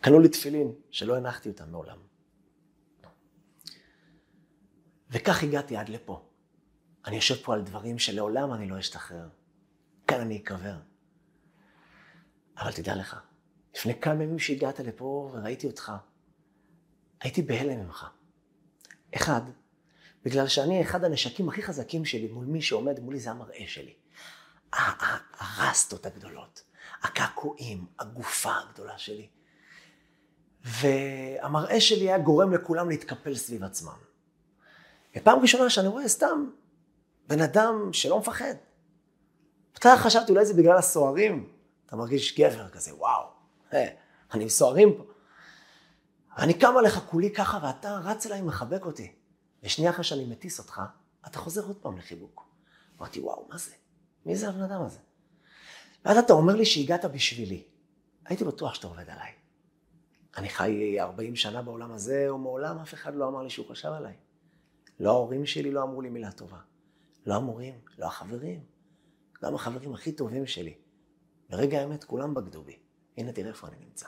קנו 0.01 0.21
לי 0.21 0.29
תפילין 0.29 0.73
שלא 0.91 1.17
הנחתי 1.17 1.49
אותם 1.49 1.71
מעולם. 1.71 1.99
וכך 5.11 5.43
הגעתי 5.43 5.77
עד 5.77 5.89
לפה. 5.89 6.27
אני 7.07 7.17
יושב 7.17 7.35
פה 7.43 7.55
על 7.55 7.63
דברים 7.63 7.99
שלעולם 7.99 8.53
אני 8.53 8.69
לא 8.69 8.79
אשתחרר. 8.79 9.29
כאן 10.07 10.21
אני 10.21 10.37
אקבר. 10.37 10.77
אבל 12.59 12.73
תדע 12.73 12.97
לך, 12.97 13.17
לפני 13.75 14.01
כמה 14.01 14.25
ימים 14.25 14.39
שהגעת 14.39 14.81
לפה 14.81 15.31
וראיתי 15.33 15.67
אותך, 15.67 15.93
הייתי 17.21 17.43
בהלם 17.43 17.81
ממך. 17.81 18.07
אחד, 19.17 19.41
בגלל 20.25 20.49
שאני 20.49 20.83
אחד 20.83 21.05
הנשקים 21.05 21.49
הכי 21.49 21.63
חזקים 21.63 22.05
שלי 22.05 22.29
מול 22.29 22.45
מי 22.45 22.63
שעומד 22.63 23.01
מולי 23.01 23.21
זה 23.21 23.31
המראה 23.31 23.65
שלי. 23.67 23.95
הרסטות 25.39 26.07
הגדולות, 26.07 26.63
הקעקועים, 27.03 27.87
הגופה 27.99 28.53
הגדולה 28.59 28.99
שלי. 28.99 29.29
והמראה 30.65 31.81
שלי 31.81 32.09
היה 32.09 32.19
גורם 32.19 32.53
לכולם 32.53 32.89
להתקפל 32.89 33.35
סביב 33.35 33.65
עצמם. 33.65 34.10
ופעם 35.17 35.39
ראשונה 35.39 35.71
שאני 35.71 35.89
רואה 35.89 36.09
סתם 36.09 36.51
בן 37.27 37.41
אדם 37.41 37.93
שלא 37.93 38.19
מפחד. 38.19 38.55
בהתחלה 39.73 39.97
חשבתי 39.97 40.33
אולי 40.33 40.47
זה 40.47 40.55
בגלל 40.55 40.77
הסוהרים, 40.77 41.53
אתה 41.87 41.97
מרגיש 41.97 42.41
גבר 42.41 42.69
כזה, 42.69 42.95
וואו, 42.95 43.23
hey, 43.71 43.75
אני 44.35 44.43
עם 44.43 44.49
סוהרים 44.49 44.95
פה. 44.97 45.05
אני 46.39 46.55
קם 46.55 46.77
עליך 46.79 46.99
כולי 47.11 47.31
ככה 47.31 47.59
ואתה 47.63 47.99
רץ 48.05 48.27
אליי 48.27 48.41
ומחבק 48.41 48.87
אותי. 48.87 49.13
ושנייה 49.63 49.91
אחרי 49.91 50.05
שאני 50.05 50.25
מטיס 50.25 50.59
אותך, 50.59 50.83
אתה 51.27 51.39
חוזר 51.39 51.67
עוד 51.67 51.77
פעם 51.77 51.99
לחיבוק. 51.99 52.45
אמרתי, 52.99 53.21
וואו, 53.21 53.47
מה 53.51 53.59
זה? 53.59 53.71
מי 54.27 54.37
זה 54.37 54.49
הבן 54.49 54.63
אדם 54.63 54.83
הזה? 54.83 54.99
ואז 56.05 56.17
אתה 56.19 56.33
אומר 56.33 56.55
לי 56.55 56.65
שהגעת 56.65 57.05
בשבילי. 57.05 57.65
הייתי 58.25 58.45
בטוח 58.45 58.75
שאתה 58.75 58.87
עובד 58.87 59.11
עליי. 59.11 59.33
אני 60.37 60.49
חי 60.49 61.01
40 61.01 61.37
שנה 61.37 61.63
בעולם 61.63 61.93
הזה, 61.93 62.35
ומעולם 62.35 62.79
אף 62.79 62.95
אחד 62.95 63.15
לא 63.15 63.29
אמר 63.29 63.43
לי 63.43 63.51
שהוא 63.51 63.67
חשב 63.71 63.89
עליי. 63.89 64.15
לא 65.01 65.11
ההורים 65.11 65.47
שלי 65.47 65.71
לא 65.71 65.83
אמרו 65.83 66.03
לי 66.03 66.09
מילה 66.09 66.33
טובה. 66.33 66.59
לא 67.27 67.35
המורים, 67.35 67.75
לא 67.99 68.07
החברים. 68.07 68.61
גם 69.45 69.55
החברים 69.55 69.95
הכי 69.95 70.13
טובים 70.13 70.47
שלי. 70.47 70.75
ברגע 71.51 71.81
האמת 71.81 72.05
כולם 72.05 72.35
בגדו 72.35 72.63
בי. 72.63 72.79
הנה 73.17 73.33
תראה 73.33 73.49
איפה 73.49 73.69
אני 73.69 73.77
נמצא. 73.81 74.07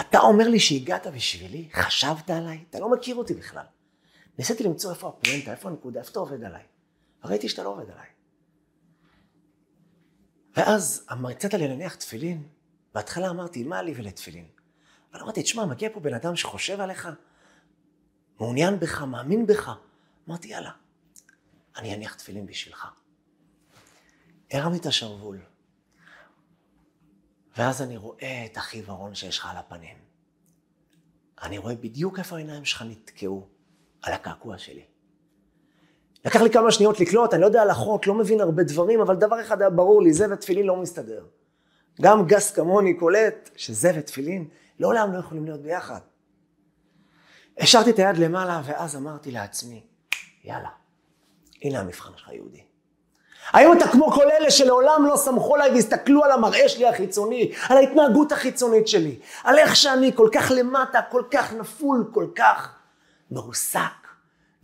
אתה 0.00 0.18
אומר 0.18 0.48
לי 0.48 0.60
שהגעת 0.60 1.06
בשבילי? 1.06 1.68
חשבת 1.72 2.30
עליי? 2.30 2.64
אתה 2.70 2.80
לא 2.80 2.92
מכיר 2.92 3.16
אותי 3.16 3.34
בכלל. 3.34 3.64
ניסיתי 4.38 4.64
למצוא 4.64 4.90
איפה 4.90 5.08
הפואנטה, 5.08 5.50
איפה 5.50 5.68
הנקודה, 5.68 6.00
איפה 6.00 6.10
אתה 6.10 6.18
עובד 6.18 6.44
עליי. 6.44 6.62
ראיתי 7.24 7.48
שאתה 7.48 7.62
לא 7.62 7.68
עובד 7.68 7.90
עליי. 7.90 8.06
ואז 10.56 11.06
הצעת 11.30 11.54
לי 11.54 11.68
להניח 11.68 11.94
תפילין, 11.94 12.48
בהתחלה 12.94 13.30
אמרתי, 13.30 13.64
מה 13.64 13.82
לי 13.82 13.92
ולתפילין? 13.96 14.46
אבל 15.12 15.20
אמרתי, 15.20 15.42
תשמע, 15.42 15.64
מגיע 15.66 15.88
פה 15.92 16.00
בן 16.00 16.14
אדם 16.14 16.36
שחושב 16.36 16.80
עליך, 16.80 17.08
מעוניין 18.40 18.80
בך, 18.80 19.02
מאמין 19.02 19.46
בך. 19.46 19.70
אמרתי, 20.28 20.48
יאללה, 20.48 20.70
אני 21.76 21.94
אניח 21.94 22.14
תפילין 22.14 22.46
בשבילך. 22.46 22.86
הרמתי 24.52 24.78
את 24.78 24.86
השרוול, 24.86 25.38
ואז 27.56 27.82
אני 27.82 27.96
רואה 27.96 28.46
את 28.46 28.56
החיוורון 28.56 29.14
שיש 29.14 29.38
לך 29.38 29.50
על 29.50 29.56
הפנים. 29.56 29.96
אני 31.42 31.58
רואה 31.58 31.74
בדיוק 31.74 32.18
איפה 32.18 32.36
העיניים 32.36 32.64
שלך 32.64 32.82
נתקעו 32.82 33.48
על 34.02 34.12
הקעקוע 34.12 34.58
שלי. 34.58 34.84
לקח 36.24 36.40
לי 36.40 36.50
כמה 36.50 36.72
שניות 36.72 37.00
לקלוט, 37.00 37.34
אני 37.34 37.40
לא 37.40 37.46
יודע 37.46 37.62
הלכות, 37.62 38.06
לא 38.06 38.14
מבין 38.14 38.40
הרבה 38.40 38.62
דברים, 38.62 39.00
אבל 39.00 39.16
דבר 39.16 39.40
אחד 39.40 39.60
היה 39.60 39.70
ברור 39.70 40.02
לי, 40.02 40.12
זה 40.12 40.26
ותפילין 40.32 40.66
לא 40.66 40.76
מסתדר. 40.76 41.26
גם 42.00 42.26
גס 42.26 42.50
כמוני 42.50 42.94
קולט 42.94 43.50
שזה 43.56 43.90
ותפילין 43.96 44.48
לעולם 44.78 45.12
לא 45.12 45.18
יכולים 45.18 45.44
להיות 45.44 45.60
ביחד. 45.60 46.00
השארתי 47.58 47.90
את 47.90 47.98
היד 47.98 48.16
למעלה, 48.18 48.60
ואז 48.64 48.96
אמרתי 48.96 49.30
לעצמי, 49.30 49.82
יאללה, 50.44 50.68
הנה 51.62 51.80
המבחן 51.80 52.10
שלך 52.16 52.28
יהודי. 52.32 52.62
האם 53.50 53.72
אתה 53.72 53.88
כמו 53.88 54.10
כל 54.10 54.30
אלה 54.30 54.50
שלעולם 54.50 55.06
לא 55.06 55.16
סמכו 55.16 55.54
עליי 55.54 55.70
והסתכלו 55.70 56.24
על 56.24 56.30
המראה 56.32 56.68
שלי 56.68 56.86
החיצוני, 56.86 57.52
על 57.68 57.76
ההתנהגות 57.76 58.32
החיצונית 58.32 58.88
שלי, 58.88 59.18
על 59.44 59.58
איך 59.58 59.76
שאני 59.76 60.12
כל 60.14 60.28
כך 60.32 60.52
למטה, 60.54 61.00
כל 61.10 61.22
כך 61.30 61.52
נפול, 61.52 62.10
כל 62.12 62.26
כך 62.34 62.74
מרוסק, 63.30 63.80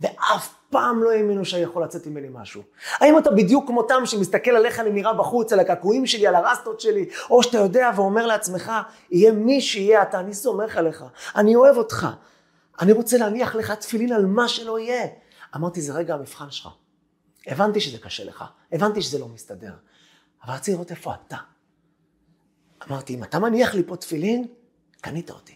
ואף 0.01 0.53
פעם 0.69 1.03
לא 1.03 1.11
האמינו 1.11 1.45
שיכול 1.45 1.83
לצאת 1.83 2.07
ממני 2.07 2.27
משהו. 2.31 2.61
האם 2.93 3.17
אתה 3.17 3.31
בדיוק 3.31 3.67
כמותם 3.67 4.05
שמסתכל 4.05 4.51
על 4.51 4.65
איך 4.65 4.79
אני 4.79 4.89
נראה 4.89 5.13
בחוץ, 5.13 5.53
על 5.53 5.59
הקעקועים 5.59 6.05
שלי, 6.05 6.27
על 6.27 6.35
הרסטות 6.35 6.79
שלי, 6.79 7.05
או 7.29 7.43
שאתה 7.43 7.57
יודע 7.57 7.91
ואומר 7.95 8.25
לעצמך, 8.25 8.71
יהיה 9.11 9.31
מי 9.31 9.61
שיהיה 9.61 10.01
אתה, 10.01 10.19
אני 10.19 10.33
סומך 10.33 10.77
עליך, 10.77 11.03
אני 11.35 11.55
אוהב 11.55 11.77
אותך, 11.77 12.07
אני 12.81 12.91
רוצה 12.91 13.17
להניח 13.17 13.55
לך 13.55 13.71
תפילין 13.71 14.13
על 14.13 14.25
מה 14.25 14.47
שלא 14.47 14.79
יהיה. 14.79 15.07
אמרתי, 15.55 15.81
זה 15.81 15.93
רגע 15.93 16.13
המבחן 16.13 16.51
שלך. 16.51 16.69
הבנתי 17.47 17.81
שזה 17.81 17.97
קשה 17.97 18.23
לך, 18.23 18.43
הבנתי 18.71 19.01
שזה 19.01 19.19
לא 19.19 19.27
מסתדר, 19.27 19.73
אבל 20.43 20.53
רציתי 20.53 20.71
לראות 20.71 20.91
איפה 20.91 21.13
אתה. 21.13 21.37
אמרתי, 22.89 23.15
אם 23.15 23.23
אתה 23.23 23.39
מניח 23.39 23.73
לי 23.73 23.83
פה 23.87 23.97
תפילין, 23.97 24.47
קנית 25.01 25.29
אותי. 25.29 25.55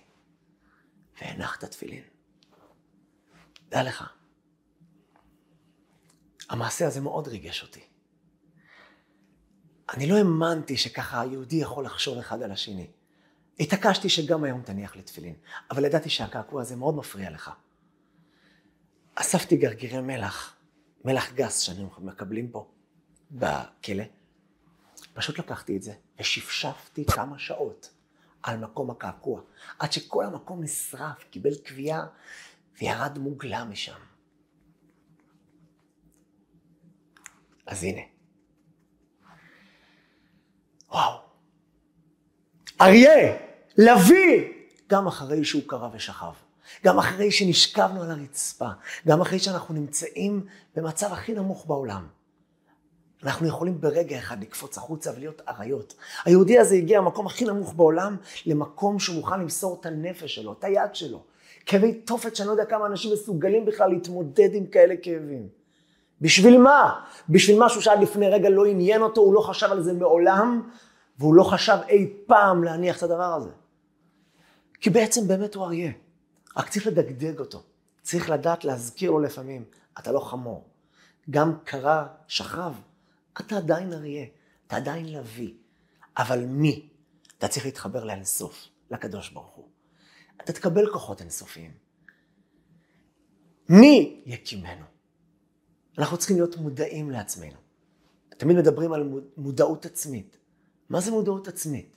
והנחת 1.22 1.66
תפילין. 1.66 2.04
דע 3.70 3.84
לך, 3.84 4.14
המעשה 6.50 6.88
הזה 6.88 7.02
מאוד 7.02 7.28
ריגש 7.28 7.64
אותי. 7.64 7.84
אני 9.94 10.08
לא 10.08 10.16
האמנתי 10.16 10.78
שככה 10.78 11.22
היהודי 11.22 11.56
יכול 11.56 11.86
לחשוב 11.86 12.18
אחד 12.18 12.42
על 12.42 12.52
השני. 12.52 12.88
התעקשתי 13.60 14.10
שגם 14.10 14.44
היום 14.44 14.62
תניח 14.62 14.96
לי 14.96 15.02
תפילין, 15.02 15.36
אבל 15.72 15.86
ידעתי 15.86 16.10
שהקעקוע 16.10 16.62
הזה 16.62 16.76
מאוד 16.76 16.96
מפריע 16.96 17.30
לך. 17.30 17.52
אספתי 19.16 19.58
גרגירי 19.58 20.02
מלח, 20.02 20.56
מלח 21.06 21.34
גס 21.34 21.60
שאני 21.60 21.86
מקבלים 21.98 22.52
פה 22.52 22.72
בכלא. 23.32 24.04
פשוט 25.14 25.40
לקחתי 25.40 25.78
את 25.78 25.84
זה 25.84 25.94
ושפשפתי 26.20 27.06
כמה 27.06 27.40
שעות 27.40 27.94
על 28.44 28.58
מקום 28.58 28.92
הקעקוע, 28.92 29.42
עד 29.80 29.92
שכל 29.92 30.26
המקום 30.26 30.64
נשרף, 30.64 31.24
קיבל 31.30 31.58
קביעה 31.58 32.06
וירד 32.82 33.18
מוגלה 33.18 33.64
משם. 33.64 34.00
אז 37.66 37.84
הנה. 37.84 38.02
וואו. 40.90 41.20
אריה, 42.82 43.45
לביא, 43.78 44.54
גם 44.90 45.08
אחרי 45.08 45.44
שהוא 45.44 45.62
קרא 45.68 45.90
ושכב. 45.94 46.32
גם 46.86 47.00
אחרי 47.00 47.32
שנשכבנו 47.32 48.04
על 48.04 48.12
הרצפה, 48.12 48.70
גם 49.08 49.22
אחרי 49.22 49.40
שאנחנו 49.40 49.74
נמצאים 49.74 50.46
במצב 50.76 51.14
הכי 51.14 51.34
נמוך 51.34 51.66
בעולם. 51.68 52.08
אנחנו 53.24 53.48
יכולים 53.48 53.82
ברגע 53.82 54.18
אחד 54.18 54.42
לקפוץ 54.42 54.78
החוצה 54.78 55.12
ולהיות 55.16 55.42
אריות. 55.48 55.94
היהודי 56.26 56.60
הזה 56.60 56.76
הגיע 56.76 57.00
למקום 57.00 57.26
הכי 57.26 57.46
נמוך 57.46 57.74
בעולם, 57.74 58.16
למקום 58.46 59.00
שהוא 59.00 59.16
מוכן 59.16 59.40
למסור 59.40 59.78
את 59.82 59.86
הנפש 59.86 60.36
שלו, 60.36 60.54
את 60.54 60.64
היד 60.64 60.96
שלו. 60.96 61.24
כאבי 61.66 61.94
תופת 61.94 62.36
שאני 62.36 62.48
לא 62.48 62.52
יודע 62.52 62.66
כמה 62.66 62.86
אנשים 62.86 63.14
מסוגלים 63.14 63.66
בכלל 63.66 63.90
להתמודד 63.90 64.50
עם 64.54 64.66
כאלה 64.66 64.96
כאבים. 65.02 65.48
בשביל 66.22 66.58
מה? 66.58 67.00
בשביל 67.30 67.58
משהו 67.60 67.82
שעד 67.82 68.02
לפני 68.02 68.30
רגע 68.30 68.50
לא 68.50 68.66
עניין 68.66 69.02
אותו, 69.02 69.22
הוא 69.22 69.34
לא 69.34 69.42
חשב 69.42 69.72
על 69.72 69.84
זה 69.84 69.94
מעולם, 69.94 70.70
והוא 71.20 71.36
לא 71.36 71.44
חשב 71.44 71.78
אי 71.88 72.14
פעם 72.26 72.64
להניח 72.64 72.98
את 72.98 73.04
הדבר 73.04 73.34
הזה. 73.34 73.50
כי 74.82 74.90
בעצם 74.90 75.28
באמת 75.28 75.56
הוא 75.56 75.66
אריה. 75.66 75.92
רק 76.58 76.70
צריך 76.70 76.88
לדגדג 76.88 77.40
אותו. 77.40 77.64
צריך 78.02 78.30
לדעת 78.30 78.66
להזכיר 78.66 79.12
לו 79.12 79.20
לפעמים, 79.20 79.66
אתה 80.00 80.12
לא 80.12 80.20
חמור. 80.20 80.70
גם 81.30 81.60
קרה, 81.64 82.08
שכב, 82.28 82.74
אתה 83.40 83.58
עדיין 83.58 83.94
אריה, 83.94 84.26
אתה 84.68 84.76
עדיין 84.76 85.14
לביא. 85.14 85.54
אבל 86.18 86.46
מי? 86.46 86.90
אתה 87.38 87.48
צריך 87.48 87.66
להתחבר 87.66 88.04
לאינסוף, 88.04 88.68
לקדוש 88.92 89.30
ברוך 89.30 89.56
הוא. 89.56 89.68
אתה 90.42 90.54
תקבל 90.54 90.92
כוחות 90.92 91.22
אינסופיים. 91.22 91.72
מי 93.70 94.24
יקימנו? 94.26 94.86
אנחנו 95.98 96.18
צריכים 96.18 96.38
להיות 96.38 96.58
מודעים 96.58 97.12
לעצמנו. 97.12 97.58
תמיד 98.30 98.58
מדברים 98.58 98.94
על 98.94 99.10
מודעות 99.38 99.86
עצמית. 99.86 100.38
מה 100.90 101.02
זה 101.02 101.12
מודעות 101.12 101.48
עצמית? 101.48 101.95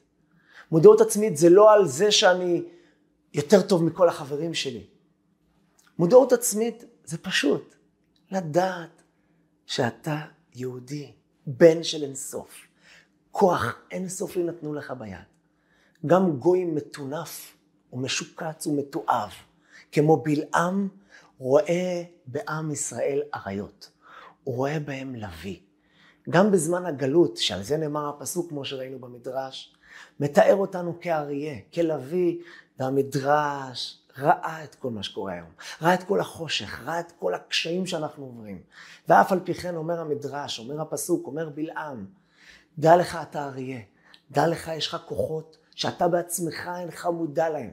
מודעות 0.70 1.00
עצמית 1.00 1.36
זה 1.36 1.50
לא 1.50 1.72
על 1.72 1.86
זה 1.86 2.12
שאני 2.12 2.62
יותר 3.34 3.62
טוב 3.62 3.84
מכל 3.84 4.08
החברים 4.08 4.54
שלי. 4.54 4.86
מודעות 5.98 6.32
עצמית 6.32 6.84
זה 7.04 7.18
פשוט 7.18 7.74
לדעת 8.30 9.02
שאתה 9.66 10.18
יהודי, 10.54 11.12
בן 11.46 11.82
של 11.82 12.02
אינסוף. 12.02 12.66
כוח 13.30 13.76
אינסופי 13.90 14.42
נתנו 14.42 14.74
לך 14.74 14.92
ביד. 14.98 15.18
גם 16.06 16.36
גוי 16.36 16.64
מטונף 16.64 17.56
ומשוקץ 17.92 18.66
ומתועב, 18.66 19.30
כמו 19.92 20.16
בלעם, 20.16 20.88
רואה 21.38 22.02
בעם 22.26 22.70
ישראל 22.70 23.22
אריות. 23.34 23.90
הוא 24.44 24.54
רואה 24.54 24.80
בהם 24.80 25.14
לביא. 25.14 25.58
גם 26.30 26.50
בזמן 26.52 26.86
הגלות, 26.86 27.36
שעל 27.36 27.62
זה 27.62 27.76
נאמר 27.76 28.08
הפסוק, 28.08 28.48
כמו 28.48 28.64
שראינו 28.64 28.98
במדרש, 28.98 29.74
מתאר 30.20 30.56
אותנו 30.56 31.00
כאריה, 31.00 31.54
כלביא, 31.74 32.36
והמדרש 32.78 33.98
ראה 34.18 34.64
את 34.64 34.74
כל 34.74 34.90
מה 34.90 35.02
שקורה 35.02 35.32
היום, 35.32 35.48
ראה 35.82 35.94
את 35.94 36.02
כל 36.02 36.20
החושך, 36.20 36.80
ראה 36.84 37.00
את 37.00 37.12
כל 37.18 37.34
הקשיים 37.34 37.86
שאנחנו 37.86 38.24
עוברים. 38.24 38.62
ואף 39.08 39.32
על 39.32 39.40
פי 39.44 39.54
כן 39.54 39.76
אומר 39.76 40.00
המדרש, 40.00 40.58
אומר 40.58 40.80
הפסוק, 40.80 41.26
אומר 41.26 41.48
בלעם, 41.48 42.06
דע 42.78 42.96
לך 42.96 43.18
אתה 43.22 43.44
אריה, 43.44 43.80
דע 44.30 44.46
לך 44.46 44.70
יש 44.76 44.86
לך 44.88 44.96
כוחות 45.06 45.56
שאתה 45.74 46.08
בעצמך 46.08 46.70
אינך 46.80 47.06
מודע 47.06 47.48
להם. 47.48 47.70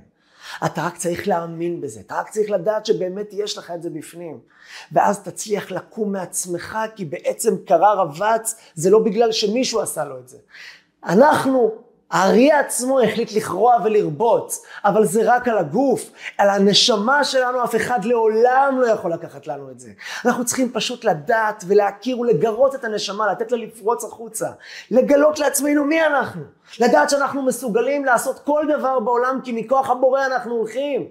אתה 0.66 0.86
רק 0.86 0.98
צריך 0.98 1.28
להאמין 1.28 1.82
בזה, 1.82 2.00
אתה 2.00 2.16
רק 2.16 2.30
צריך 2.30 2.50
לדעת 2.50 2.86
שבאמת 2.86 3.28
יש 3.32 3.58
לך 3.58 3.72
את 3.72 3.82
זה 3.82 3.90
בפנים. 3.90 4.40
ואז 4.92 5.20
תצליח 5.24 5.72
לקום 5.72 6.12
מעצמך, 6.12 6.78
כי 6.96 7.06
בעצם 7.06 7.56
קרה 7.66 7.94
רבץ, 7.94 8.56
זה 8.76 8.90
לא 8.90 9.00
בגלל 9.00 9.32
שמישהו 9.32 9.82
עשה 9.82 10.06
לו 10.06 10.20
את 10.20 10.28
זה. 10.28 10.38
אנחנו 11.04 11.85
האריה 12.16 12.60
עצמו 12.60 13.00
החליט 13.02 13.32
לכרוע 13.32 13.76
ולרבוץ, 13.84 14.66
אבל 14.86 15.06
זה 15.06 15.22
רק 15.34 15.48
על 15.48 15.58
הגוף, 15.58 16.12
על 16.38 16.50
הנשמה 16.50 17.24
שלנו 17.24 17.64
אף 17.64 17.76
אחד 17.76 18.06
לעולם 18.06 18.78
לא 18.82 18.88
יכול 18.88 19.14
לקחת 19.14 19.48
לנו 19.48 19.72
את 19.72 19.80
זה. 19.80 19.90
אנחנו 20.26 20.46
צריכים 20.46 20.72
פשוט 20.74 21.04
לדעת 21.04 21.64
ולהכיר 21.68 22.20
ולגרות 22.20 22.76
את 22.76 22.84
הנשמה, 22.84 23.32
לתת 23.32 23.52
לה 23.52 23.58
לפרוץ 23.58 24.04
החוצה, 24.04 24.50
לגלות 24.92 25.40
לעצמנו 25.40 25.86
מי 25.86 26.06
אנחנו, 26.06 26.42
לדעת 26.80 27.10
שאנחנו 27.10 27.42
מסוגלים 27.42 28.06
לעשות 28.06 28.40
כל 28.40 28.66
דבר 28.78 29.00
בעולם 29.00 29.40
כי 29.44 29.52
מכוח 29.52 29.90
הבורא 29.90 30.26
אנחנו 30.26 30.54
הולכים. 30.56 31.08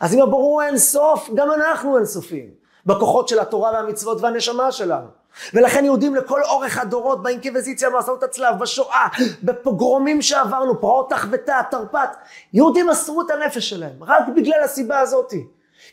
אז 0.00 0.14
אם 0.14 0.22
הברור 0.22 0.52
הוא 0.52 0.62
אין 0.62 0.78
סוף, 0.78 1.30
גם 1.34 1.52
אנחנו 1.52 1.96
אין 1.96 2.06
סופים, 2.06 2.50
בכוחות 2.86 3.28
של 3.28 3.38
התורה 3.38 3.72
והמצוות 3.72 4.20
והנשמה 4.20 4.72
שלנו. 4.72 5.23
ולכן 5.54 5.84
יהודים 5.84 6.14
לכל 6.14 6.42
אורך 6.42 6.78
הדורות 6.78 7.22
באינקוויזיציה, 7.22 7.90
במסעות 7.90 8.22
הצלב, 8.22 8.58
בשואה, 8.58 9.06
בפוגרומים 9.42 10.22
שעברנו, 10.22 10.80
פרעות 10.80 11.10
תחבטה, 11.10 11.60
תרפ"ט, 11.70 12.16
יהודים 12.52 12.86
מסרו 12.86 13.22
את 13.22 13.30
הנפש 13.30 13.70
שלהם, 13.70 14.04
רק 14.04 14.22
בגלל 14.36 14.62
הסיבה 14.64 14.98
הזאתי. 14.98 15.46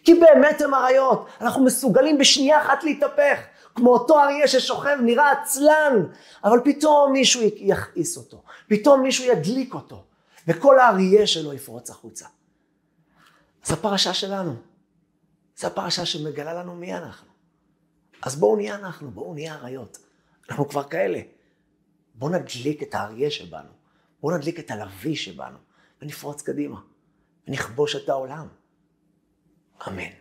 כי 0.04 0.14
באמת 0.14 0.62
הם 0.62 0.74
אריות, 0.74 1.26
אנחנו 1.42 1.64
מסוגלים 1.64 2.18
בשנייה 2.18 2.62
אחת 2.62 2.84
להתהפך, 2.84 3.40
כמו 3.76 3.94
אותו 3.94 4.20
אריה 4.20 4.48
ששוכב 4.48 4.98
נראה 5.02 5.32
עצלן, 5.32 6.06
אבל 6.44 6.60
פתאום 6.64 7.12
מישהו 7.12 7.42
יכעיס 7.56 8.18
אותו, 8.18 8.44
פתאום 8.68 9.02
מישהו 9.02 9.26
ידליק 9.26 9.74
אותו, 9.74 10.04
וכל 10.48 10.80
האריה 10.80 11.28
שלו 11.28 11.54
יפרוץ 11.54 11.90
החוצה. 11.90 12.26
זו 13.64 13.74
הפרשה 13.74 14.14
שלנו, 14.14 14.54
זו 15.58 15.68
הפרשה 15.68 16.06
שמגלה 16.06 16.54
לנו 16.54 16.76
מי 16.76 16.94
אנחנו. 16.94 17.31
אז 18.24 18.36
בואו 18.36 18.56
נהיה 18.56 18.76
אנחנו, 18.76 19.12
בואו 19.12 19.34
נהיה 19.34 19.56
אריות. 19.56 19.98
אנחנו 20.50 20.70
כבר 20.70 20.84
כאלה. 20.84 21.22
בואו 22.16 22.32
נדליק 22.32 22.84
את 22.84 22.96
האריה 22.96 23.32
שבנו, 23.32 23.70
בואו 24.22 24.38
נדליק 24.38 24.60
את 24.60 24.72
הלוי 24.72 25.16
שבנו, 25.16 25.58
ונפרוץ 26.02 26.42
קדימה, 26.42 26.82
ונכבוש 27.48 27.96
את 27.96 28.10
העולם. 28.10 28.48
אמן. 29.88 30.21